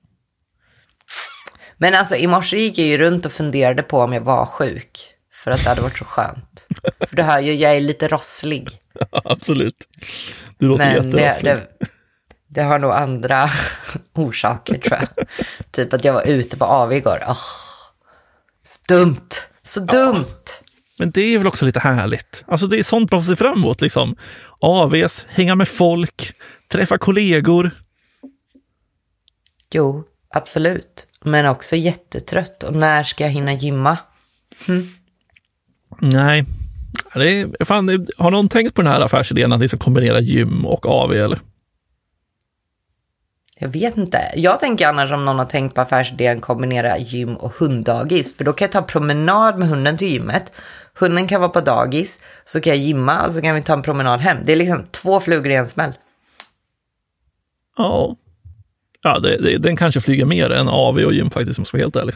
Men 1.76 1.94
alltså 1.94 2.16
i 2.16 2.26
morse 2.26 2.56
gick 2.56 2.78
jag 2.78 2.86
ju 2.86 2.98
runt 2.98 3.26
och 3.26 3.32
funderade 3.32 3.82
på 3.82 3.98
om 3.98 4.12
jag 4.12 4.20
var 4.20 4.46
sjuk. 4.46 5.08
För 5.32 5.50
att 5.50 5.62
det 5.62 5.68
hade 5.68 5.80
varit 5.80 5.98
så 5.98 6.04
skönt. 6.04 6.66
För 7.08 7.16
du 7.16 7.22
hör 7.22 7.40
ju, 7.40 7.54
jag 7.54 7.76
är 7.76 7.80
lite 7.80 8.08
rosslig. 8.08 8.68
Ja, 9.10 9.22
absolut. 9.24 9.88
Du 10.58 10.66
låter 10.66 10.94
jätterosslig. 10.94 11.52
Det, 11.52 11.66
det, 11.80 11.86
det, 12.54 12.62
har 12.62 12.78
nog 12.78 12.90
andra 12.90 13.50
orsaker 14.12 14.78
tror 14.78 14.98
jag. 15.00 15.26
typ 15.70 15.92
att 15.92 16.04
jag 16.04 16.12
var 16.12 16.26
ute 16.26 16.56
på 16.56 16.64
AV 16.64 16.92
igår. 16.92 17.18
Oh, 17.28 17.36
så 18.64 18.78
dumt. 18.88 19.30
Så 19.62 19.80
dumt. 19.80 20.26
Ja. 20.44 20.66
Men 20.98 21.10
det 21.10 21.20
är 21.20 21.38
väl 21.38 21.46
också 21.46 21.66
lite 21.66 21.80
härligt. 21.80 22.44
Alltså 22.46 22.66
det 22.66 22.78
är 22.78 22.82
sånt 22.82 23.10
man 23.10 23.24
får 23.24 23.32
se 23.32 23.36
fram 23.36 23.58
emot 23.58 23.80
liksom. 23.80 24.16
AVs, 24.60 25.26
hänga 25.28 25.54
med 25.54 25.68
folk, 25.68 26.32
träffa 26.68 26.98
kollegor. 26.98 27.70
Jo, 29.70 30.04
absolut. 30.34 31.06
Men 31.24 31.46
också 31.46 31.76
jättetrött. 31.76 32.62
Och 32.62 32.76
när 32.76 33.04
ska 33.04 33.24
jag 33.24 33.30
hinna 33.30 33.52
gymma? 33.52 33.98
Hm. 34.66 34.88
Nej. 36.00 36.44
Det 37.14 37.40
är, 37.40 37.64
fan, 37.64 38.06
har 38.18 38.30
någon 38.30 38.48
tänkt 38.48 38.74
på 38.74 38.82
den 38.82 38.92
här 38.92 39.00
affärsidén 39.00 39.52
att 39.52 39.60
ni 39.60 39.68
ska 39.68 39.78
kombinera 39.78 40.20
gym 40.20 40.66
och 40.66 40.86
AV 40.86 41.12
eller? 41.12 41.40
Jag 43.62 43.68
vet 43.68 43.96
inte. 43.96 44.32
Jag 44.34 44.60
tänker 44.60 44.88
annars 44.88 45.12
om 45.12 45.24
någon 45.24 45.38
har 45.38 45.46
tänkt 45.46 45.74
på 45.74 45.80
affärsidén 45.80 46.40
kombinera 46.40 46.98
gym 46.98 47.36
och 47.36 47.52
hunddagis. 47.52 48.36
För 48.36 48.44
då 48.44 48.52
kan 48.52 48.64
jag 48.64 48.72
ta 48.72 48.82
promenad 48.82 49.58
med 49.58 49.68
hunden 49.68 49.96
till 49.96 50.08
gymmet. 50.08 50.52
Hunden 50.98 51.28
kan 51.28 51.40
vara 51.40 51.50
på 51.50 51.60
dagis. 51.60 52.20
Så 52.44 52.60
kan 52.60 52.70
jag 52.70 52.78
gymma 52.78 53.26
och 53.26 53.32
så 53.32 53.42
kan 53.42 53.54
vi 53.54 53.62
ta 53.62 53.72
en 53.72 53.82
promenad 53.82 54.20
hem. 54.20 54.36
Det 54.44 54.52
är 54.52 54.56
liksom 54.56 54.86
två 54.90 55.20
flugor 55.20 55.52
i 55.52 55.54
en 55.54 55.66
smäll. 55.66 55.92
Ja, 57.76 58.16
Ja, 59.02 59.18
det, 59.18 59.36
det, 59.36 59.58
den 59.58 59.76
kanske 59.76 60.00
flyger 60.00 60.24
mer 60.24 60.50
än 60.50 60.68
AV 60.68 60.98
och 60.98 61.12
gym 61.12 61.30
faktiskt, 61.30 61.58
om 61.58 61.62
jag 61.62 61.66
ska 61.66 61.76
vara 61.76 61.84
helt 61.84 61.96
ärlig. 61.96 62.14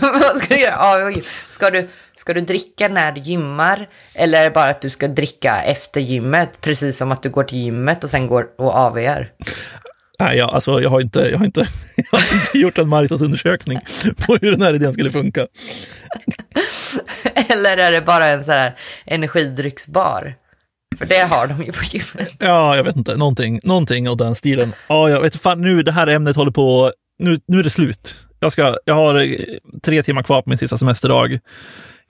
Vad 0.00 0.42
ska 0.42 0.54
du 0.54 0.60
göra? 0.60 0.76
AV 0.76 1.02
och 1.02 1.12
gym? 1.12 1.24
Ska 1.48 1.70
du, 1.70 1.88
ska 2.16 2.34
du 2.34 2.40
dricka 2.40 2.88
när 2.88 3.12
du 3.12 3.20
gymmar? 3.20 3.88
Eller 4.14 4.40
är 4.40 4.44
det 4.44 4.50
bara 4.50 4.70
att 4.70 4.80
du 4.80 4.90
ska 4.90 5.08
dricka 5.08 5.62
efter 5.62 6.00
gymmet? 6.00 6.60
Precis 6.60 6.98
som 6.98 7.12
att 7.12 7.22
du 7.22 7.30
går 7.30 7.42
till 7.42 7.58
gymmet 7.58 8.04
och 8.04 8.10
sen 8.10 8.26
går 8.26 8.46
och 8.58 8.74
AVR? 8.74 9.32
Nej, 10.20 10.38
ja, 10.38 10.46
alltså, 10.46 10.80
jag, 10.80 10.90
har 10.90 11.00
inte, 11.00 11.20
jag, 11.20 11.38
har 11.38 11.44
inte, 11.44 11.60
jag 11.96 12.18
har 12.18 12.34
inte 12.34 12.58
gjort 12.58 12.78
en 12.78 12.88
marknadsundersökning 12.88 13.78
på 14.26 14.36
hur 14.40 14.50
den 14.50 14.62
här 14.62 14.74
idén 14.74 14.92
skulle 14.92 15.10
funka. 15.10 15.46
Eller 17.48 17.76
är 17.76 17.92
det 17.92 18.00
bara 18.00 18.26
en 18.26 18.44
sån 18.44 18.52
här 18.52 18.76
energidrycksbar? 19.04 20.34
För 20.98 21.06
det 21.06 21.20
har 21.20 21.46
de 21.46 21.62
ju 21.62 21.72
på 21.72 21.84
gymmet. 21.84 22.34
Ja, 22.38 22.76
jag 22.76 22.84
vet 22.84 22.96
inte. 22.96 23.16
Någonting, 23.16 23.60
någonting 23.62 24.08
av 24.08 24.16
den 24.16 24.34
stilen. 24.34 24.72
Ja, 24.88 25.10
jag 25.10 25.20
vet 25.20 25.36
fan 25.36 25.60
nu, 25.60 25.82
det 25.82 25.92
här 25.92 26.06
ämnet 26.06 26.36
håller 26.36 26.50
på... 26.50 26.92
Nu, 27.18 27.40
nu 27.46 27.58
är 27.58 27.62
det 27.62 27.70
slut. 27.70 28.20
Jag, 28.40 28.52
ska, 28.52 28.76
jag 28.84 28.94
har 28.94 29.14
eh, 29.14 29.38
tre 29.82 30.02
timmar 30.02 30.22
kvar 30.22 30.42
på 30.42 30.48
min 30.48 30.58
sista 30.58 30.78
semesterdag. 30.78 31.38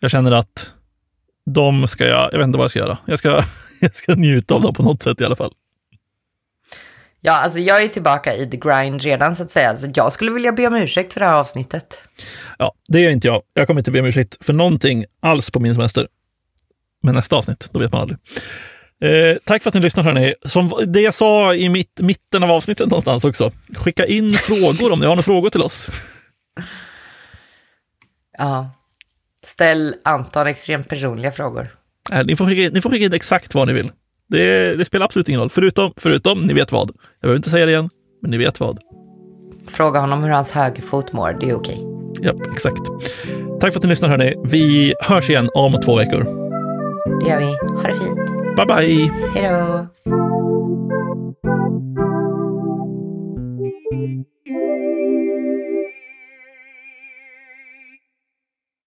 Jag 0.01 0.11
känner 0.11 0.33
att 0.33 0.75
de 1.51 1.89
ska 1.89 2.07
jag... 2.07 2.33
Jag 2.33 2.39
vet 2.39 2.47
inte 2.47 2.59
vad 2.59 2.65
jag 2.65 2.71
ska 2.71 2.79
göra. 2.79 2.99
Jag 3.07 3.19
ska, 3.19 3.45
jag 3.81 3.97
ska 3.97 4.15
njuta 4.15 4.55
av 4.55 4.63
dem 4.63 4.75
på 4.75 4.83
något 4.83 5.03
sätt 5.03 5.21
i 5.21 5.25
alla 5.25 5.37
fall. 5.37 5.53
Ja, 7.21 7.33
alltså 7.33 7.59
jag 7.59 7.83
är 7.83 7.89
tillbaka 7.89 8.35
i 8.35 8.51
the 8.51 8.57
grind 8.57 9.03
redan 9.03 9.37
så 9.37 9.43
att 9.43 9.51
säga. 9.51 9.77
Så 9.77 9.91
jag 9.95 10.13
skulle 10.13 10.31
vilja 10.31 10.53
be 10.53 10.67
om 10.67 10.75
ursäkt 10.75 11.13
för 11.13 11.21
det 11.21 11.27
här 11.27 11.35
avsnittet. 11.35 12.03
Ja, 12.59 12.75
det 12.89 13.01
gör 13.01 13.11
inte 13.11 13.27
jag. 13.27 13.43
Jag 13.55 13.67
kommer 13.67 13.81
inte 13.81 13.91
be 13.91 14.01
om 14.01 14.07
ursäkt 14.07 14.45
för 14.45 14.53
någonting 14.53 15.05
alls 15.21 15.51
på 15.51 15.61
min 15.61 15.75
semester. 15.75 16.09
Men 17.03 17.15
nästa 17.15 17.37
avsnitt, 17.37 17.69
då 17.73 17.79
vet 17.79 17.93
man 17.93 18.01
aldrig. 18.01 18.19
Eh, 19.03 19.37
tack 19.45 19.63
för 19.63 19.71
att 19.71 19.75
ni 19.75 19.81
lyssnar 19.81 20.05
hörni. 20.05 20.35
Som 20.45 20.73
det 20.87 21.01
jag 21.01 21.15
sa 21.15 21.55
i 21.55 21.69
mitt, 21.69 22.01
mitten 22.01 22.43
av 22.43 22.51
avsnittet 22.51 22.87
någonstans 22.87 23.25
också. 23.25 23.53
Skicka 23.77 24.07
in 24.07 24.35
frågor 24.35 24.93
om 24.93 25.01
ni 25.01 25.07
har 25.07 25.13
några 25.13 25.23
frågor 25.23 25.51
till 25.51 25.63
oss. 25.63 25.91
Ja. 28.39 28.71
Ställ 29.47 29.95
Anton 30.05 30.47
extremt 30.47 30.89
personliga 30.89 31.33
frågor. 31.33 31.69
Eh, 32.13 32.25
ni, 32.25 32.37
får 32.37 32.47
skicka, 32.47 32.75
ni 32.75 32.81
får 32.81 32.91
skicka 32.91 33.05
in 33.05 33.13
exakt 33.13 33.55
vad 33.55 33.69
ni 33.69 33.75
vill. 33.75 33.93
Det, 34.31 34.77
det, 34.77 34.85
spelar 34.85 35.05
absolut 35.05 35.29
ingen 35.29 35.41
roll, 35.41 35.51
förutom, 35.51 35.93
förutom 35.97 36.41
ni 36.41 36.53
vet 36.55 36.73
vad. 36.73 36.89
Jag 36.89 37.21
behöver 37.21 37.37
inte 37.37 37.51
säga 37.51 37.67
det 37.67 37.73
igen, 37.73 37.89
men 38.23 38.31
ni 38.31 38.39
vet 38.39 38.61
vad. 38.61 38.79
Fråga 39.69 40.01
honom 40.01 40.23
hur 40.23 40.31
hans 40.31 40.51
högerfot 40.51 41.13
mår, 41.13 41.37
det 41.41 41.51
är 41.51 41.55
okej. 41.55 41.87
Ja, 42.21 42.33
exakt. 42.53 42.83
Tack 43.61 43.73
för 43.73 43.79
att 43.79 43.85
ni 43.85 43.89
lyssnar 43.91 44.09
hörni. 44.09 44.35
Vi 44.45 44.95
hörs 45.01 45.31
igen 45.31 45.49
om 45.55 45.81
två 45.85 45.97
veckor. 45.97 46.25
Det 47.21 47.29
gör 47.29 47.39
vi. 47.39 47.45
Ha 47.77 47.83
det 47.83 47.95
fint. 47.95 48.57
Bye 48.57 48.67
bye. 48.67 49.11
Hej 49.35 49.51
då. 49.51 49.87